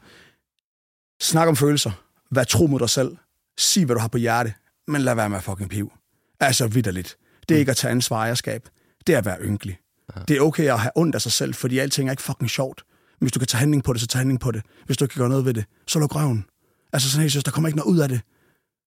[1.22, 1.92] snak om følelser.
[2.32, 3.18] Vær tro mod dig selv.
[3.58, 4.54] Sig, hvad du har på hjerte.
[4.88, 5.92] Men lad være med at fucking piv.
[6.40, 7.18] Altså vidderligt.
[7.50, 8.70] Det er ikke at tage ansvar ejerskab.
[9.08, 9.78] Det er at være ynkelig.
[10.16, 10.22] Ja.
[10.28, 12.84] Det er okay at have ondt af sig selv, fordi alting er ikke fucking sjovt.
[13.20, 14.62] Men hvis du kan tage handling på det, så tag handling på det.
[14.86, 16.46] Hvis du ikke kan gøre noget ved det, så luk røven.
[16.94, 18.22] Altså sådan helt der kommer ikke noget ud af det.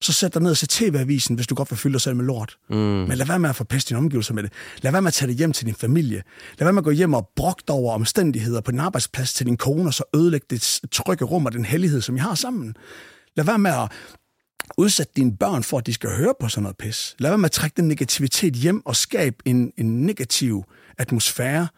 [0.03, 2.25] Så sæt dig ned og se TV-avisen, hvis du godt vil fylde dig selv med
[2.25, 2.57] lort.
[2.71, 2.77] Mm.
[2.77, 4.53] Men lad være med at forpeste dine omgivelser med det.
[4.83, 6.23] Lad være med at tage det hjem til din familie.
[6.59, 9.57] Lad være med at gå hjem og brokte over omstændigheder på din arbejdsplads til din
[9.57, 12.77] kone, og så ødelægge det trygge rum og den hellighed, som I har sammen.
[13.37, 13.93] Lad være med at
[14.79, 17.17] udsætte dine børn for, at de skal høre på sådan noget pis.
[17.19, 20.65] Lad være med at trække den negativitet hjem og skabe en, en negativ
[20.99, 21.69] atmosfære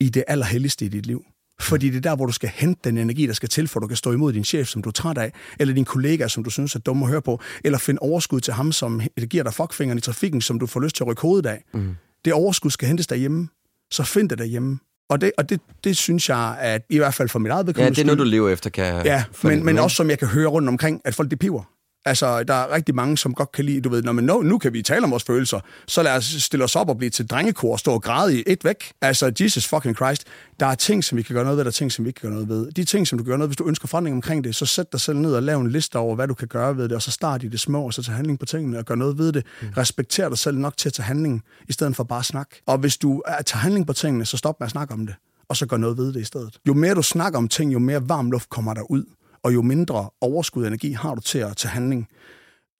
[0.00, 1.24] i det allerhelligste i dit liv.
[1.60, 3.86] Fordi det er der, hvor du skal hente den energi, der skal til, for du
[3.86, 6.50] kan stå imod din chef, som du er træt af, eller din kollega, som du
[6.50, 9.00] synes er dum at høre på, eller finde overskud til ham, som
[9.30, 11.64] giver dig fuckfingeren i trafikken, som du får lyst til at rykke hovedet af.
[11.74, 11.96] Mm.
[12.24, 13.48] Det overskud skal hentes derhjemme.
[13.90, 14.78] Så find det derhjemme.
[15.10, 17.66] Og det, og det, det synes jeg, at i hvert fald for mit eget Ja,
[17.66, 20.28] vedkommende det er noget, du lever efter, kan Ja, men, men også som jeg kan
[20.28, 21.62] høre rundt omkring, at folk de piver.
[22.04, 24.58] Altså, der er rigtig mange, som godt kan lide, du ved, når man nu, nu
[24.58, 27.26] kan vi tale om vores følelser, så lad os stille os op og blive til
[27.26, 28.92] drengekor og stå og græde i et væk.
[29.00, 30.24] Altså, Jesus fucking Christ.
[30.60, 32.20] Der er ting, som vi kan gøre noget ved, der er ting, som vi ikke
[32.20, 32.72] kan gøre noget ved.
[32.72, 34.92] De ting, som du kan gøre noget hvis du ønsker forandring omkring det, så sæt
[34.92, 37.02] dig selv ned og lav en liste over, hvad du kan gøre ved det, og
[37.02, 39.32] så start i det små, og så tage handling på tingene og gøre noget ved
[39.32, 39.46] det.
[39.62, 39.68] Mm.
[39.76, 42.62] Respekter dig selv nok til at tage handling, i stedet for bare at snakke.
[42.66, 45.14] Og hvis du tager handling på tingene, så stop med at snakke om det,
[45.48, 46.58] og så gør noget ved det i stedet.
[46.68, 49.04] Jo mere du snakker om ting, jo mere varm luft kommer der ud
[49.42, 52.08] og jo mindre overskud energi har du til at tage handling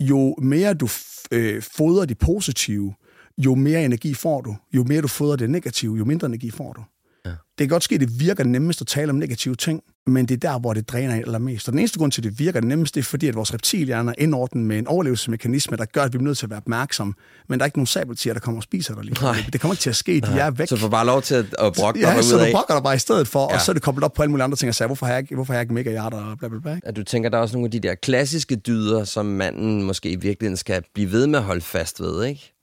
[0.01, 0.89] jo mere du
[1.33, 2.95] øh, fodrer de positive,
[3.39, 4.57] jo mere energi får du.
[4.73, 6.85] Jo mere du fodrer det negative, jo mindre energi får du.
[7.27, 7.31] Ja.
[7.31, 10.35] Det kan godt ske, at det virker nemmest at tale om negative ting, men det
[10.45, 11.68] er der, hvor det dræner ind allermest.
[11.68, 14.12] Og den eneste grund til, at det virker nemmest, det er fordi, at vores reptilhjerner
[14.12, 17.14] er indordnet med en overlevelsesmekanisme, der gør, at vi er nødt til at være opmærksom.
[17.49, 19.23] Men der er ikke nogen sabeltiger, der kommer og spiser dig lige.
[19.23, 19.45] Nej.
[19.53, 20.21] Det kommer ikke til at ske.
[20.21, 20.47] De Nej.
[20.47, 20.68] er væk.
[20.68, 22.83] Så du får bare lov til at, at brokke dig ja, så du brokker dig
[22.83, 23.55] bare i stedet for, ja.
[23.55, 25.12] og så er det koblet op på alle mulige andre ting, og siger, hvorfor har
[25.12, 26.79] jeg ikke, hvorfor har jeg ikke mega hjerter og bla bla bla.
[26.83, 30.11] At du tænker, der er også nogle af de der klassiske dyder, som manden måske
[30.11, 32.55] i virkeligheden skal blive ved med at holde fast ved, ikke?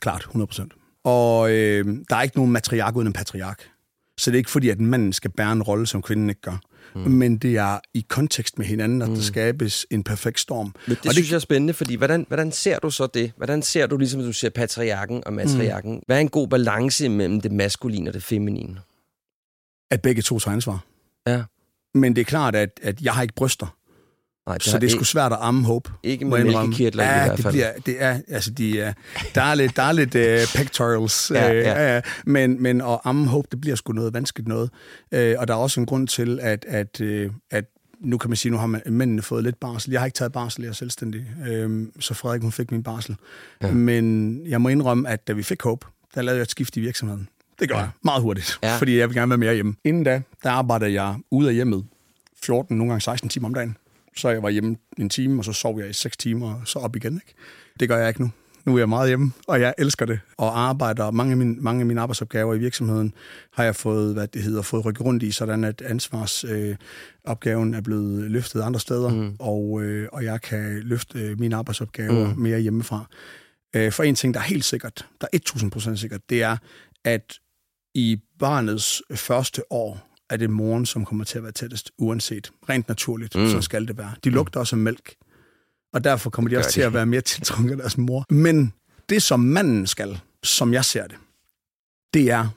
[0.00, 0.72] Klart, 100 procent.
[1.04, 3.73] Og øh, der er ikke nogen matriark uden en patriark.
[4.18, 6.60] Så det er ikke fordi, at manden skal bære en rolle, som kvinden ikke gør.
[6.94, 7.00] Mm.
[7.00, 9.14] Men det er i kontekst med hinanden, at mm.
[9.14, 10.74] der skabes en perfekt storm.
[10.86, 13.32] Men det, og synes det jeg er spændende, fordi hvordan, hvordan ser du så det?
[13.36, 15.94] Hvordan ser du, ligesom du ser patriarken og matriarken?
[15.94, 16.02] Mm.
[16.06, 18.80] Hvad er en god balance mellem det maskuline og det feminine?
[19.90, 20.84] At begge to tager ansvar.
[21.26, 21.42] Ja.
[21.94, 23.76] Men det er klart, at, at jeg har ikke bryster.
[24.46, 25.88] Nej, det så det er sgu svært at amme håb.
[26.02, 27.44] Ikke med mælkekirtler ja, i hvert fald.
[27.44, 28.92] Det, bliver, det er, altså de er,
[29.34, 31.96] der er lidt, der er lidt uh, pectorals, ja, uh, ja.
[31.96, 34.70] Uh, men, men at amme håb, det bliver sgu noget vanskeligt noget.
[35.12, 37.64] Uh, og der er også en grund til, at, at, uh, at
[38.00, 39.92] nu kan man sige, nu har man, mændene fået lidt barsel.
[39.92, 41.26] Jeg har ikke taget barsel, jeg er selvstændig.
[41.40, 43.16] Uh, så Frederik, hun fik min barsel.
[43.62, 43.72] Ja.
[43.72, 45.84] Men jeg må indrømme, at da vi fik håb,
[46.14, 47.28] der lavede jeg et skift i virksomheden.
[47.60, 47.80] Det gør ja.
[47.80, 48.76] jeg meget hurtigt, ja.
[48.76, 49.74] fordi jeg vil gerne være mere hjemme.
[49.84, 51.84] Inden da, der arbejdede jeg ude af hjemmet
[52.42, 53.76] 14, nogle gange 16 timer om dagen
[54.16, 56.78] så jeg var hjemme en time, og så sov jeg i seks timer, og så
[56.78, 57.14] op igen.
[57.14, 57.34] Ikke?
[57.80, 58.30] Det gør jeg ikke nu.
[58.64, 60.20] Nu er jeg meget hjemme, og jeg elsker det.
[60.36, 63.14] Og arbejder, mange af mine, mange af mine arbejdsopgaver i virksomheden
[63.52, 67.82] har jeg fået, hvad det hedder, fået rykket rundt i, sådan at ansvarsopgaven øh, er
[67.82, 69.36] blevet løftet andre steder, mm.
[69.38, 72.40] og, øh, og jeg kan løfte øh, mine arbejdsopgaver mm.
[72.40, 73.06] mere hjemmefra.
[73.76, 75.38] Øh, for en ting, der er helt sikkert, der er
[75.92, 76.56] 1000% sikkert, det er,
[77.04, 77.38] at
[77.94, 82.52] i barnets første år, er det moren, som kommer til at være tættest, uanset.
[82.68, 83.50] Rent naturligt, mm.
[83.50, 84.14] så skal det være.
[84.24, 85.14] De lugter også af mælk,
[85.92, 88.24] og derfor kommer de også til at være mere tiltrukket af deres mor.
[88.30, 88.72] Men
[89.08, 91.16] det, som manden skal, som jeg ser det,
[92.14, 92.48] det er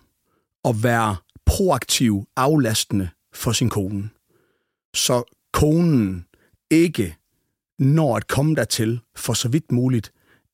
[0.66, 1.16] at være
[1.46, 4.10] proaktiv, aflastende for sin kone.
[4.94, 5.24] Så
[5.54, 6.26] konen
[6.72, 7.18] ikke
[7.80, 10.12] når at komme dertil for så vidt muligt,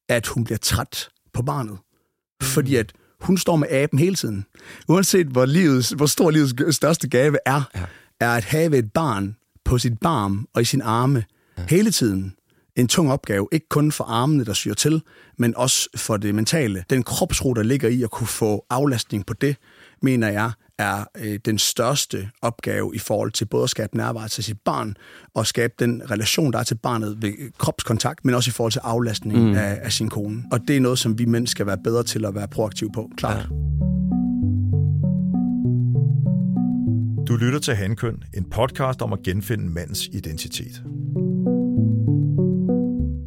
[0.09, 1.73] at hun bliver træt på barnet.
[1.73, 2.45] Mm.
[2.45, 2.93] Fordi at
[3.23, 4.45] hun står med aben hele tiden.
[4.87, 7.85] Uanset hvor, livets, hvor stor livets største gave er, ja.
[8.19, 11.23] er at have et barn på sit barm og i sin arme
[11.57, 11.63] ja.
[11.69, 12.35] hele tiden.
[12.75, 15.01] En tung opgave, ikke kun for armene, der syr til,
[15.37, 16.83] men også for det mentale.
[16.89, 19.55] Den kropsro, der ligger i at kunne få aflastning på det,
[20.01, 24.43] mener jeg, er øh, den største opgave i forhold til både at skabe nærvær til
[24.43, 24.95] sit barn
[25.33, 28.81] og skabe den relation, der er til barnet ved kropskontakt, men også i forhold til
[28.83, 29.55] aflastning mm.
[29.55, 30.43] af, af sin kone.
[30.51, 33.09] Og det er noget, som vi mænd skal være bedre til at være proaktive på,
[33.17, 33.37] klart.
[33.37, 33.45] Ja.
[37.27, 40.83] Du lytter til Handkøn, en podcast om at genfinde mandens identitet.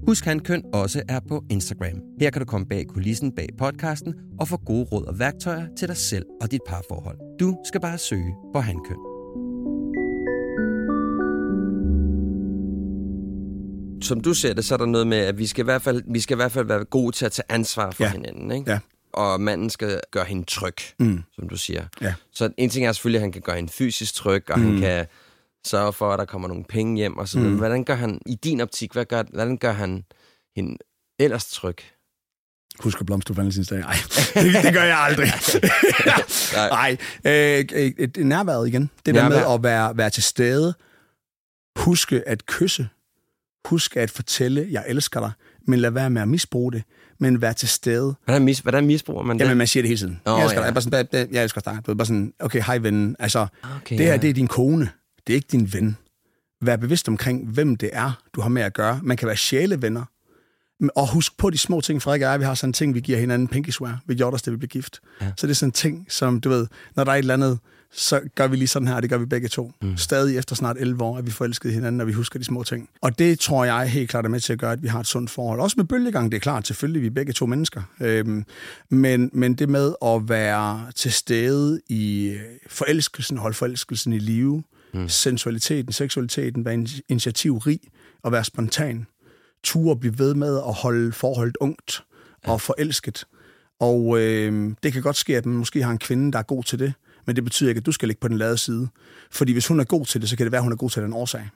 [0.07, 2.01] Husk, han køn også er på Instagram.
[2.21, 5.89] Her kan du komme bag kulissen bag podcasten og få gode råd og værktøjer til
[5.89, 7.19] dig selv og dit parforhold.
[7.41, 8.97] Du skal bare søge på Hankøn.
[14.03, 16.03] Som du ser det, så er der noget med, at vi skal i hvert fald,
[16.13, 18.13] vi skal i hvert fald være gode til at tage ansvar for ja.
[18.13, 18.51] hinanden.
[18.51, 18.71] Ikke?
[18.71, 18.79] Ja.
[19.13, 21.23] Og manden skal gøre hende tryg, mm.
[21.35, 21.85] som du siger.
[22.01, 22.15] Ja.
[22.33, 24.65] Så en ting er selvfølgelig, at han kan gøre hende fysisk tryg, og mm.
[24.65, 25.07] han kan
[25.67, 27.57] sørge for, at der kommer nogle penge hjem og sådan mm.
[27.57, 30.05] Hvordan gør han, i din optik, hvad gør, hvordan gør han
[30.57, 30.77] hende
[31.19, 31.77] ellers tryg?
[32.81, 33.79] Husk at blomstre valentinsdag.
[33.79, 33.97] Nej,
[34.35, 35.29] det, det gør jeg aldrig.
[36.71, 38.91] Nej, øh, øh, nærværet igen.
[39.07, 40.75] Det der med at være, være til stede.
[41.79, 42.89] Huske at kysse.
[43.69, 45.31] Huske at fortælle, jeg elsker dig.
[45.67, 46.83] Men lad være med at misbruge det.
[47.21, 48.15] Men vær til stede.
[48.25, 49.45] Hvordan, mis, hvordan misbruger man det?
[49.45, 50.21] Jamen, man siger det hele tiden.
[50.25, 50.63] Oh, jeg elsker ja.
[50.63, 50.67] dig.
[50.67, 51.79] Jeg, bare sådan, jeg elsker dig.
[51.87, 53.17] Du er bare sådan, okay, hej ven.
[53.19, 53.47] Altså,
[53.77, 54.19] okay, det her, ja.
[54.19, 54.89] det er din kone.
[55.27, 55.97] Det er ikke din ven.
[56.61, 59.01] Vær bevidst omkring, hvem det er, du har med at gøre.
[59.03, 60.05] Man kan være sjælevenner.
[60.97, 63.01] Og husk på de små ting, Frederik og jeg, vi har sådan en ting, vi
[63.01, 64.01] giver hinanden pinky swear.
[64.07, 65.01] Vi gjorde os, da vi blev gift.
[65.21, 65.33] Ja.
[65.37, 66.67] Så det er sådan en ting, som du ved,
[66.97, 67.59] når der er et eller andet,
[67.93, 69.73] så gør vi lige sådan her, og det gør vi begge to.
[69.83, 69.97] Mm.
[69.97, 72.89] Stadig efter snart 11 år, at vi forelskede hinanden, og vi husker de små ting.
[73.03, 75.07] Og det tror jeg helt klart er med til at gøre, at vi har et
[75.07, 75.61] sundt forhold.
[75.61, 77.83] Også med bølgegang, det er klart, selvfølgelig, vi er begge to mennesker.
[78.01, 78.45] Øhm,
[78.91, 82.35] men, men det med at være til stede i
[82.69, 84.63] forelskelsen, holde forelskelsen i live,
[84.97, 85.09] mm.
[85.09, 87.81] sensualiteten, seksualiteten, være initiativrig
[88.23, 89.07] og være spontan,
[89.63, 92.05] ture blive ved med at holde forholdet ungt
[92.45, 93.25] og forelsket.
[93.81, 96.65] Og øh, det kan godt ske, at man måske har en kvinde, der er god
[96.65, 96.95] til det,
[97.27, 98.89] men det betyder ikke, at du skal ligge på den lade side.
[99.31, 100.91] Fordi hvis hun er god til det, så kan det være, at hun er god
[100.91, 101.49] til den årsag.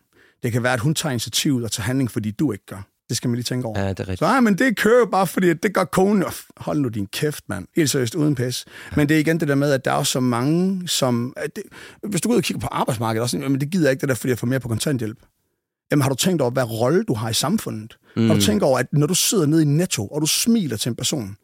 [0.43, 2.90] Det kan være, at hun tager initiativ og tager handling, fordi du ikke gør.
[3.11, 3.81] Det skal man lige tænke over.
[3.81, 4.19] Ja, det er rigtigt.
[4.19, 6.25] Så, nej, men det kører bare, fordi det gør konen.
[6.57, 7.67] Hold nu din kæft, mand.
[7.77, 8.65] Helt seriøst, uden pis.
[8.97, 11.35] Men det er igen det der med, at der er så mange, som...
[11.57, 11.63] Det,
[12.09, 14.09] hvis du går ud og kigger på arbejdsmarkedet, også, men det gider jeg ikke det
[14.09, 15.19] der, fordi jeg får mere på kontanthjælp.
[15.91, 17.99] Jamen har du tænkt over, hvad rolle du har i samfundet?
[18.17, 18.27] Mm.
[18.27, 20.91] Har du tænkt over, at når du sidder nede i Netto, og du smiler til
[20.91, 21.37] en person,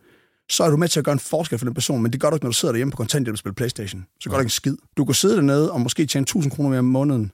[0.51, 2.31] så er du med til at gøre en forskel for den person, men det gør
[2.31, 4.07] du ikke, når du sidder derhjemme på kontanthjælp og spiller Playstation.
[4.21, 4.77] Så gør du ikke en skid.
[4.97, 7.33] Du kan sidde dernede og måske tjene 1000 kroner mere om måneden,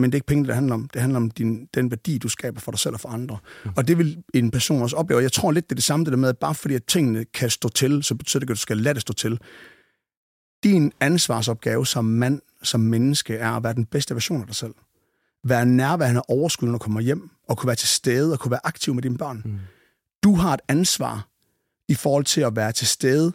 [0.00, 0.88] men det er ikke penge, det handler om.
[0.88, 3.38] Det handler om din, den værdi, du skaber for dig selv og for andre.
[3.64, 3.70] Mm.
[3.76, 5.22] Og det vil en person også opleve.
[5.22, 7.24] Jeg tror lidt, det er det samme det der med, at bare fordi at tingene
[7.24, 9.38] kan stå til, så betyder det at du skal lade det stå til.
[10.64, 14.74] Din ansvarsopgave som mand, som menneske, er at være den bedste version af dig selv.
[15.44, 18.50] Være nærværende og overskud, når du kommer hjem, og kunne være til stede og kunne
[18.50, 19.42] være aktiv med dine børn.
[19.44, 19.58] Mm.
[20.22, 21.28] Du har et ansvar
[21.88, 23.32] i forhold til at være til stede,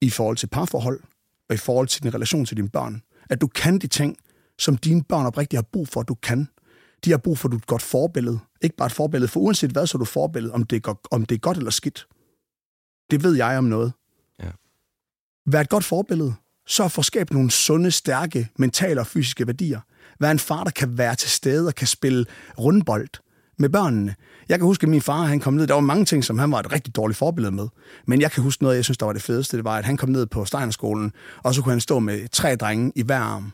[0.00, 1.00] i forhold til parforhold,
[1.48, 3.02] og i forhold til din relation til dine børn.
[3.30, 4.16] At du kan de ting,
[4.60, 6.48] som dine børn oprigtigt har brug for, at du kan.
[7.04, 8.38] De har brug for, at du er et godt forbillede.
[8.62, 11.24] Ikke bare et forbillede, for uanset hvad, så er du forbillede, om det er, om
[11.24, 12.06] det er godt eller skidt.
[13.10, 13.92] Det ved jeg om noget.
[14.42, 14.50] Ja.
[15.46, 16.34] Vær et godt forbillede.
[16.66, 19.80] Så for at skabe nogle sunde, stærke, mentale og fysiske værdier.
[20.20, 22.26] Vær en far, der kan være til stede og kan spille
[22.58, 23.08] rundbold
[23.58, 24.14] med børnene.
[24.48, 25.66] Jeg kan huske, at min far han kom ned.
[25.66, 27.68] Der var mange ting, som han var et rigtig dårligt forbillede med.
[28.06, 29.56] Men jeg kan huske noget, jeg synes, der var det fedeste.
[29.56, 32.56] Det var, at han kom ned på Steinerskolen, og så kunne han stå med tre
[32.56, 33.52] drenge i hver arm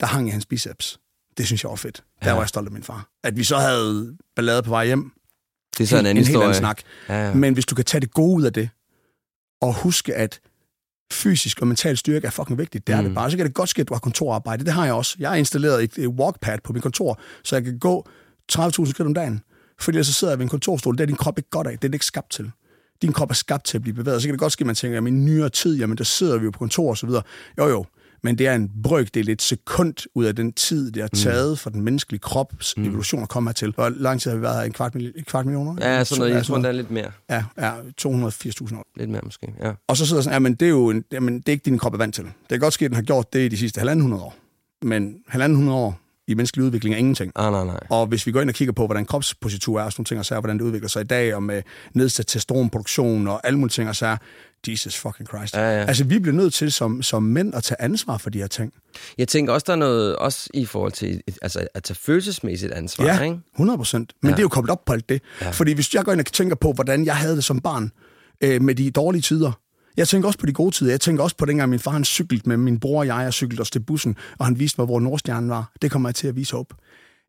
[0.00, 1.00] der hang i hans biceps.
[1.38, 2.02] Det synes jeg var fedt.
[2.22, 2.34] Der ja.
[2.34, 3.08] var jeg stolt af min far.
[3.24, 5.12] At vi så havde ballade på vej hjem.
[5.78, 6.46] Det er så en, en anden en historie.
[6.46, 6.82] Helt anden snak.
[7.08, 7.34] Ja, ja.
[7.34, 8.70] Men hvis du kan tage det gode ud af det,
[9.60, 10.40] og huske, at
[11.12, 12.86] fysisk og mental styrke er fucking vigtigt.
[12.86, 13.06] Det er mm.
[13.06, 13.30] det bare.
[13.30, 14.64] Så kan det godt ske, at du har kontorarbejde.
[14.64, 15.16] Det har jeg også.
[15.18, 18.08] Jeg har installeret et, et walkpad på min kontor, så jeg kan gå
[18.52, 19.42] 30.000 skridt om dagen.
[19.80, 20.94] Fordi ellers så sidder jeg ved en kontorstol.
[20.94, 21.72] Det er din krop ikke godt af.
[21.72, 22.50] Det er det ikke skabt til.
[23.02, 24.22] Din krop er skabt til at blive bevæget.
[24.22, 26.38] Så kan det godt ske, at man tænker, at i nyere tid, jamen der sidder
[26.38, 27.22] vi jo på kontor og så videre.
[27.58, 27.84] Jo jo,
[28.22, 31.18] men det er en brøkdel, et sekund ud af den tid, det har mm.
[31.18, 31.56] taget mm.
[31.56, 32.84] for den menneskelige krops mm.
[32.84, 33.72] evolution at komme hertil.
[33.74, 34.62] Hvor lang tid har vi været her?
[34.62, 35.76] En kvart, en kvart millioner?
[35.80, 36.34] Ja, sådan noget.
[36.34, 37.10] Jeg tror, det er lidt mere.
[37.30, 38.86] Ja, ja 280.000 år.
[38.96, 39.72] Lidt mere måske, ja.
[39.88, 41.78] Og så sidder sådan, ja, men det er jo en, jamen, det er ikke din
[41.78, 42.24] krop er vant til.
[42.24, 44.36] Det kan godt ske, at den har gjort det i de sidste halvanden hundrede år.
[44.82, 47.32] Men halvanden hundrede år i menneskelig udvikling er ingenting.
[47.36, 47.80] Ah, nej, nej.
[47.90, 50.18] Og hvis vi går ind og kigger på, hvordan kropspositur er, og sådan nogle ting,
[50.18, 51.62] og så er, hvordan det udvikler sig i dag, og med
[51.94, 54.16] nedsat testosteronproduktion og alle mulige ting, og så er,
[54.68, 55.54] Jesus fucking Christ.
[55.54, 55.84] Ja, ja.
[55.84, 58.72] Altså, vi bliver nødt til som, som mænd at tage ansvar for de her ting.
[59.18, 63.04] Jeg tænker også, der er noget også i forhold til altså, at tage følelsesmæssigt ansvar,
[63.04, 63.40] ja, ikke?
[63.54, 64.12] 100 procent.
[64.22, 64.34] Men ja.
[64.34, 65.22] det er jo koblet op på alt det.
[65.40, 65.50] Ja.
[65.50, 67.92] Fordi hvis jeg går ind og tænker på, hvordan jeg havde det som barn
[68.40, 69.52] øh, med de dårlige tider,
[69.98, 70.90] jeg tænker også på de gode tider.
[70.90, 73.34] Jeg tænker også på dengang min far han cyklede med min bror og jeg, og
[73.34, 75.72] cyklede os til bussen, og han viste mig, hvor Nordstjernen var.
[75.82, 76.66] Det kommer jeg til at vise op.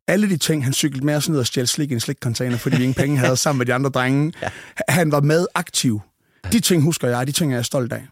[0.07, 2.77] Alle de ting, han cyklede med os ned og stjælte slik i en slikcontainer, fordi
[2.77, 4.33] vi ingen penge havde sammen med de andre drenge.
[4.41, 4.49] Ja.
[4.89, 6.01] Han var med aktiv.
[6.51, 8.07] De ting husker jeg, de ting er jeg stolt af.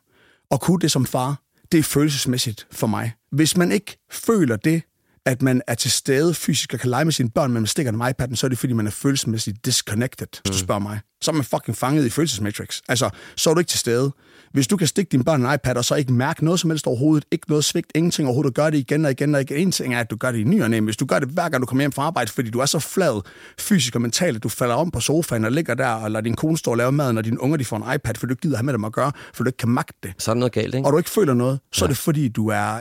[0.50, 1.42] Og kunne det som far,
[1.72, 3.14] det er følelsesmæssigt for mig.
[3.32, 4.82] Hvis man ikke føler det,
[5.28, 7.92] at man er til stede fysisk og kan lege med sine børn, men man stikker
[7.92, 10.66] den iPad'en, så er det fordi, man er følelsesmæssigt disconnected, hvis du mm.
[10.66, 11.00] spørger mig.
[11.22, 12.82] Så er man fucking fanget i følelsesmatrix.
[12.88, 14.12] Altså, så er du ikke til stede.
[14.54, 16.88] Hvis du kan stikke din børn en iPad, og så ikke mærke noget som helst
[16.88, 19.58] overhovedet, ikke noget svigt, ingenting overhovedet, og gøre det igen og igen og igen.
[19.58, 21.30] En ting er, at du gør det i ny og næ, hvis du gør det
[21.30, 23.22] hver gang, du kommer hjem fra arbejde, fordi du er så flad
[23.60, 26.36] fysisk og mentalt, at du falder om på sofaen og ligger der, og lader din
[26.36, 28.42] kone stå og lave mad, når dine unger de får en iPad, for du ikke
[28.42, 30.14] gider have med dem at gøre, for du ikke kan magte det.
[30.18, 30.88] Så er noget galt, ikke?
[30.88, 31.88] Og du ikke føler noget, så ja.
[31.88, 32.80] er det fordi, du er...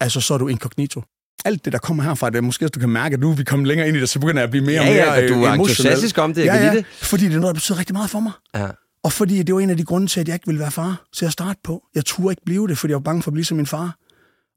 [0.00, 1.02] Øh, øh, altså, så er du inkognito
[1.44, 3.34] alt det, der kommer herfra, det er måske, at du kan mærke, at nu er
[3.34, 5.14] vi kommet længere ind i det, så begynder jeg at blive mere ja, og mere
[5.14, 6.86] ja, du er entusiastisk om det, jeg ja, ja, det.
[6.86, 8.32] fordi det er noget, der betyder rigtig meget for mig.
[8.54, 8.68] Ja.
[9.04, 11.04] Og fordi det var en af de grunde til, at jeg ikke ville være far
[11.14, 11.82] til at starte på.
[11.94, 13.96] Jeg turde ikke blive det, fordi jeg var bange for at blive som min far.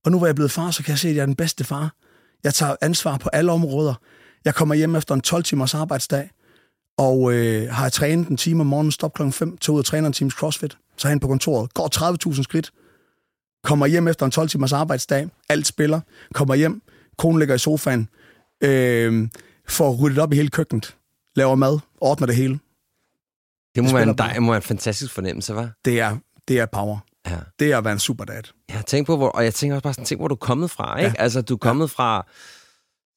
[0.05, 1.35] Og nu hvor jeg er blevet far, så kan jeg se, at jeg er den
[1.35, 1.93] bedste far.
[2.43, 3.93] Jeg tager ansvar på alle områder.
[4.45, 6.29] Jeg kommer hjem efter en 12 timers arbejdsdag,
[6.97, 9.85] og øh, har jeg trænet en time om morgenen, stop klokken 5, tager ud og
[9.85, 12.71] træner en times crossfit, så hen på kontoret, går 30.000 skridt,
[13.63, 15.99] kommer hjem efter en 12 timers arbejdsdag, alt spiller,
[16.33, 16.81] kommer hjem,
[17.17, 18.09] konen ligger i sofaen,
[18.63, 19.27] øh,
[19.69, 20.95] får ryddet op i hele køkkenet,
[21.35, 22.59] laver mad, ordner det hele,
[23.75, 25.69] det må, være en, dej, må være en fantastisk fornemmelse, var?
[25.85, 26.97] Det er, det er power.
[27.27, 27.37] Ja.
[27.59, 28.41] Det er at være en superdad.
[28.69, 30.71] Jeg tænker på, hvor, og jeg tænker også bare sådan, tænk, hvor du er kommet
[30.71, 31.13] fra, ikke?
[31.17, 31.23] Ja.
[31.23, 32.03] Altså, du er kommet ja.
[32.03, 32.25] fra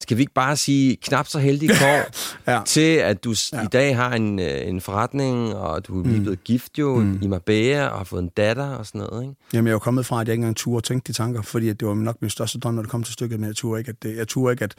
[0.01, 2.03] skal vi ikke bare sige knap så heldig kår,
[2.51, 2.61] ja.
[2.65, 3.63] til at du ja.
[3.63, 6.21] i dag har en, øh, en forretning, og du er mm.
[6.21, 7.19] blevet gift jo mm.
[7.21, 9.35] i Marbella, og har fået en datter og sådan noget, ikke?
[9.53, 11.73] Jamen, jeg er jo kommet fra, at jeg ikke engang turde tænke de tanker, fordi
[11.73, 13.89] det var nok min største drøm, når det kom til stykket, men jeg turde ikke,
[13.89, 14.75] at, det, jeg turde ikke, at,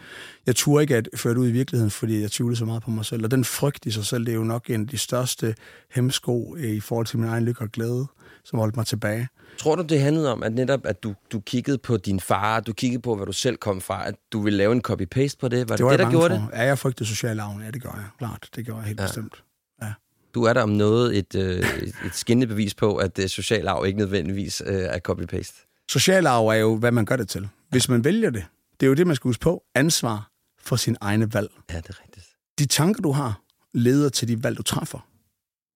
[0.47, 2.91] jeg turde ikke at føre det ud i virkeligheden, fordi jeg tvivlede så meget på
[2.91, 3.25] mig selv.
[3.25, 5.55] Og den frygt i sig selv, det er jo nok en af de største
[5.95, 8.07] hemsko i forhold til min egen lykke og glæde,
[8.45, 9.29] som holdt mig tilbage.
[9.59, 12.73] Tror du, det handlede om, at netop at du, du kiggede på din far, du
[12.73, 15.49] kiggede på, hvad du selv kom fra, at du ville lave en copy copy-paste på
[15.49, 15.59] det?
[15.59, 16.57] Var det Det var det, der gjorde for.
[16.57, 17.63] Ja, jeg frygtede social arven.
[17.63, 18.05] Ja, det gør jeg.
[18.19, 19.03] Klart, det gør jeg helt Ja.
[19.03, 19.09] ja.
[19.09, 19.33] bestemt.
[19.33, 19.95] det?
[20.35, 23.69] Du er der om noget et, øh, et, et skinnende bevis på, at øh, social
[23.69, 25.85] arv ikke nødvendigvis øh, er copy-paste.
[25.89, 27.49] Social arv er jo, hvad man gør det til.
[27.71, 28.45] Hvis man vælger det,
[28.81, 29.63] det er jo det, man skal huske på.
[29.75, 30.31] Ansvar
[30.61, 31.51] for sin egne valg.
[31.73, 32.27] Ja, det er rigtigt.
[32.59, 33.41] De tanker, du har,
[33.75, 35.09] leder til de valg, du træffer.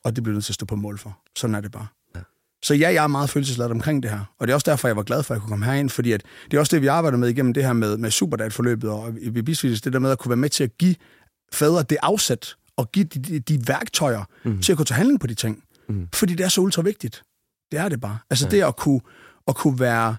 [0.04, 1.18] Og det bliver du nødt til at stå på mål for.
[1.36, 1.86] Sådan er det bare.
[2.62, 4.20] Så ja, jeg er meget følelsesladet omkring det her.
[4.38, 6.12] Og det er også derfor, jeg var glad for, at jeg kunne komme herind, fordi
[6.12, 9.14] at det er også det, vi arbejder med igennem det her med, med Superdate-forløbet og
[9.22, 10.94] i det der med at kunne være med til at give
[11.52, 14.62] fædre det afsæt og give de, de, de værktøjer mm.
[14.62, 15.62] til at kunne tage handling på de ting.
[15.88, 16.08] Mm.
[16.14, 17.22] Fordi det er så ultra vigtigt.
[17.72, 18.18] Det er det bare.
[18.30, 18.50] Altså ja.
[18.50, 19.00] det at kunne,
[19.48, 20.16] at kunne være,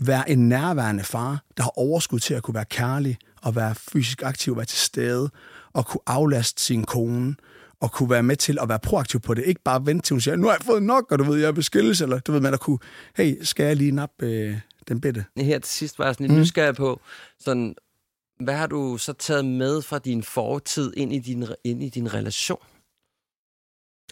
[0.00, 4.22] være en nærværende far, der har overskud til at kunne være kærlig og være fysisk
[4.22, 5.30] aktiv, være til stede
[5.72, 7.34] og kunne aflaste sin kone
[7.80, 9.44] og kunne være med til at være proaktiv på det.
[9.46, 11.48] Ikke bare vente til, hun siger, nu har jeg fået nok, og du ved, jeg
[11.48, 12.78] er beskilles, eller du ved, man at kunne,
[13.16, 14.56] hey, skal jeg lige nappe øh,
[14.88, 15.24] den bitte?
[15.36, 16.40] Her til sidst var jeg sådan lidt mm.
[16.40, 17.00] nysgerrig på,
[17.40, 17.74] sådan,
[18.40, 22.14] hvad har du så taget med fra din fortid ind i din, ind i din
[22.14, 22.58] relation?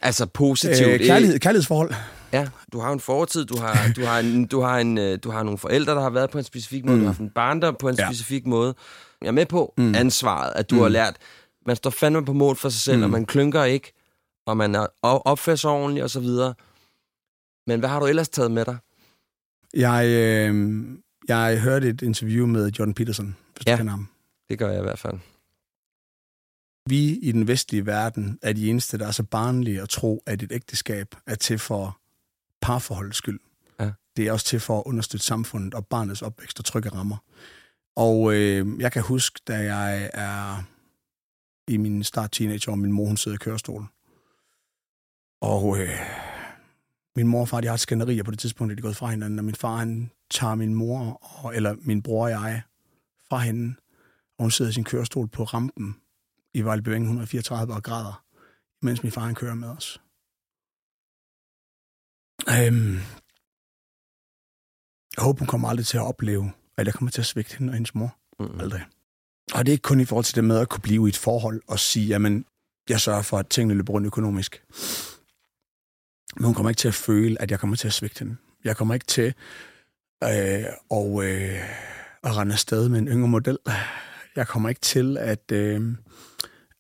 [0.03, 0.89] Altså positivt.
[0.89, 1.95] Øh, kærlighed, kærlighedsforhold.
[2.33, 5.31] Ja, du har en fortid, du har, du har, en, du har, en, øh, du
[5.31, 7.01] har nogle forældre, der har været på en specifik måde, mm.
[7.01, 8.07] du har haft en barndom på en Ja.
[8.07, 8.75] specifik måde.
[9.23, 9.85] Jeg er med på mm.
[9.85, 9.95] Mm.
[9.95, 10.81] ansvaret, at du Mm.
[10.81, 11.17] har lært,
[11.67, 13.03] man står fandme på mål for sig selv, mm.
[13.03, 13.93] og man klynker ikke,
[14.47, 16.55] og man er op- opfører sig ordentligt og så videre.
[17.67, 18.77] Men hvad har du ellers taget med dig?
[19.75, 20.85] Jeg, øh,
[21.29, 23.73] jeg hørte et interview med Jordan Peterson, hvis Ja.
[23.73, 24.09] du kender ham.
[24.49, 25.19] Det gør jeg i hvert fald.
[26.89, 30.43] Vi i den vestlige verden er de eneste, der er så barnlige at tro, at
[30.43, 31.99] et ægteskab er til for
[32.63, 33.41] parforholdets skyld.
[33.81, 33.91] Ja.
[34.17, 37.17] Det er også til for at understøtte samfundet og barnets opvækst og trygge rammer.
[37.97, 40.63] Og øh, jeg kan huske, da jeg er
[41.69, 43.87] i min start teenageår, min mor hun sidder i kørestol.
[45.41, 45.89] Og øh,
[47.17, 48.97] min mor og far, de har et skænderi, og på det tidspunkt er de gået
[48.97, 52.63] fra hinanden, og min far, han tager min mor, og, eller min bror og jeg,
[53.29, 53.75] fra hende,
[54.39, 55.97] og hun sidder i sin kørestol på rampen
[56.55, 58.25] i Vejlebøving 134 og græder,
[58.83, 60.01] mens min far han kører med os.
[62.49, 62.95] Øhm,
[65.17, 67.71] jeg håber, hun kommer aldrig til at opleve, at jeg kommer til at svigte hende
[67.71, 68.17] og hendes mor.
[68.39, 68.61] Mm.
[68.61, 68.85] Aldrig.
[69.55, 71.17] Og det er ikke kun i forhold til det med at kunne blive i et
[71.17, 72.45] forhold og sige, jamen,
[72.89, 74.63] jeg sørger for, at tingene løber rundt økonomisk.
[76.37, 78.37] Men hun kommer ikke til at føle, at jeg kommer til at svigte hende.
[78.65, 79.35] Jeg kommer ikke til
[80.25, 81.61] øh, og, øh,
[82.23, 83.59] at rende afsted med en yngre model.
[84.37, 85.97] Jeg kommer ikke til at, øh,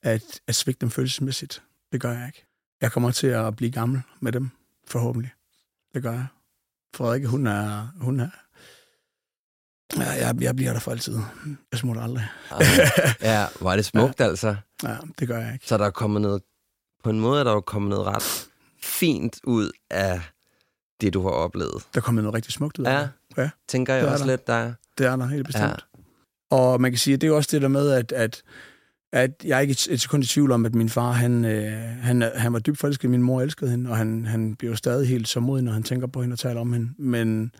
[0.02, 1.62] at, at svigte dem følelsesmæssigt.
[1.92, 2.46] Det gør jeg ikke.
[2.80, 4.50] Jeg kommer til at blive gammel med dem,
[4.86, 5.30] forhåbentlig.
[5.94, 6.26] Det gør jeg.
[6.94, 7.88] Frederik, hun er...
[8.00, 8.45] Hun er
[9.96, 11.18] ja, jeg, jeg bliver der for altid.
[11.72, 12.24] Jeg smutter aldrig.
[13.22, 14.24] ja, hvor det smukt ja.
[14.24, 14.56] altså.
[14.82, 15.66] Ja, det gør jeg ikke.
[15.66, 16.42] Så der er kommet noget,
[17.04, 18.48] på en måde er der jo kommet noget ret
[18.82, 20.20] fint ud af
[21.00, 21.82] det, du har oplevet.
[21.94, 23.10] Der kommer noget rigtig smukt ud af Ja, det.
[23.36, 24.30] Ja, tænker jeg det er også der.
[24.30, 25.64] lidt, der det er der helt bestemt.
[25.64, 25.74] Ja.
[26.50, 28.42] Og man kan sige, at det er jo også det der med, at, at,
[29.12, 31.72] at jeg er ikke et, et sekund i tvivl om, at min far, han, øh,
[32.02, 34.76] han, er- han var dybt forelsket, min mor elskede hende, og han, han bliver jo
[34.76, 36.90] stadig helt så modig, når han tænker på hende og taler om hende.
[36.98, 37.52] Men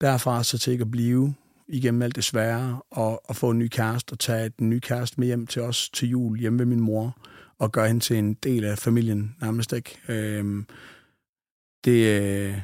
[0.00, 1.34] derfra så til ikke at blive
[1.72, 5.20] igennem alt det svære, og, og få en ny kæreste, og tage den nye kæreste
[5.20, 7.16] med hjem til os til jul hjemme ved min mor,
[7.58, 9.98] og gøre hende til en del af familien, nærmest ikke.
[10.08, 10.66] Øhm,
[11.84, 12.60] det, øh,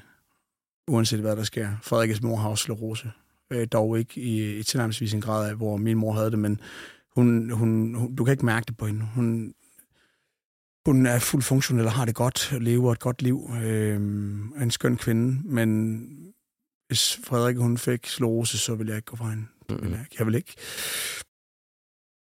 [0.89, 1.69] uanset hvad der sker.
[1.83, 3.11] Frederikkes mor har også sklerose.
[3.51, 6.61] Øh, dog ikke i, i tilnærmelsesvis en grad af, hvor min mor havde det, men
[7.15, 9.07] hun, hun, hun, du kan ikke mærke det på hende.
[9.15, 9.55] Hun,
[10.87, 13.51] hun er fuldt funktionel og har det godt, lever et godt liv.
[13.63, 14.01] Øh,
[14.57, 16.09] er en skøn kvinde, men
[16.87, 19.47] hvis Frederik hun fik sklerose, så ville jeg ikke gå fra hende.
[19.69, 20.55] Ville jeg, jeg vil ikke.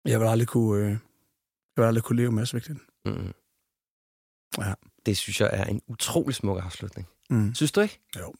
[0.04, 0.98] Jeg vil aldrig kunne, øh, jeg
[1.76, 2.80] vil aldrig kunne leve med at hende.
[3.04, 3.32] Mm.
[4.58, 4.74] Ja.
[5.06, 7.08] Det synes jeg er en utrolig smuk afslutning.
[7.30, 7.54] Mm.
[7.54, 8.00] Synes du ikke?
[8.18, 8.34] Jo.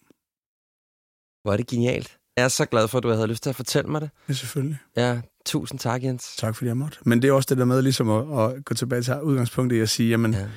[1.43, 2.19] Hvor er det genialt.
[2.37, 4.11] Jeg er så glad for, at du havde lyst til at fortælle mig det.
[4.29, 4.79] Ja, selvfølgelig.
[4.97, 6.37] Ja, tusind tak, Jens.
[6.37, 6.99] Tak fordi jeg måtte.
[7.05, 9.81] Men det er også det der med ligesom at, at gå tilbage til udgangspunktet i
[9.81, 10.49] at sige, jamen, ja.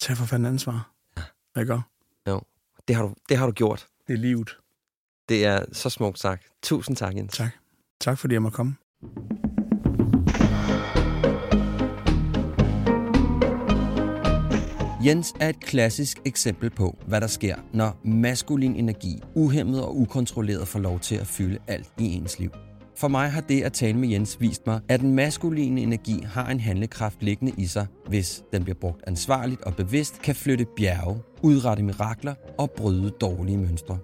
[0.00, 0.90] Tag for fanden ansvar.
[1.16, 1.60] Ja.
[1.60, 1.74] Ikke?
[2.88, 3.86] det har, du, det har du gjort.
[4.06, 4.56] Det er livet.
[5.28, 6.42] Det er så smukt sagt.
[6.62, 7.36] Tusind tak, Jens.
[7.36, 7.50] Tak.
[8.00, 8.74] Tak fordi jeg måtte komme.
[15.04, 20.68] Jens er et klassisk eksempel på, hvad der sker, når maskulin energi, uhemmet og ukontrolleret,
[20.68, 22.50] får lov til at fylde alt i ens liv.
[22.96, 26.50] For mig har det at tale med Jens vist mig, at den maskuline energi har
[26.50, 31.20] en handlekraft liggende i sig, hvis den bliver brugt ansvarligt og bevidst, kan flytte bjerge,
[31.42, 33.98] udrette mirakler og bryde dårlige mønstre.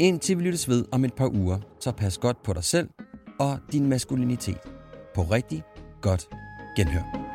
[0.00, 2.88] Indtil vi lyttes ved om et par uger, så pas godt på dig selv
[3.40, 4.58] og din maskulinitet.
[5.14, 5.62] På rigtig
[6.00, 6.28] godt
[6.76, 7.27] genhør.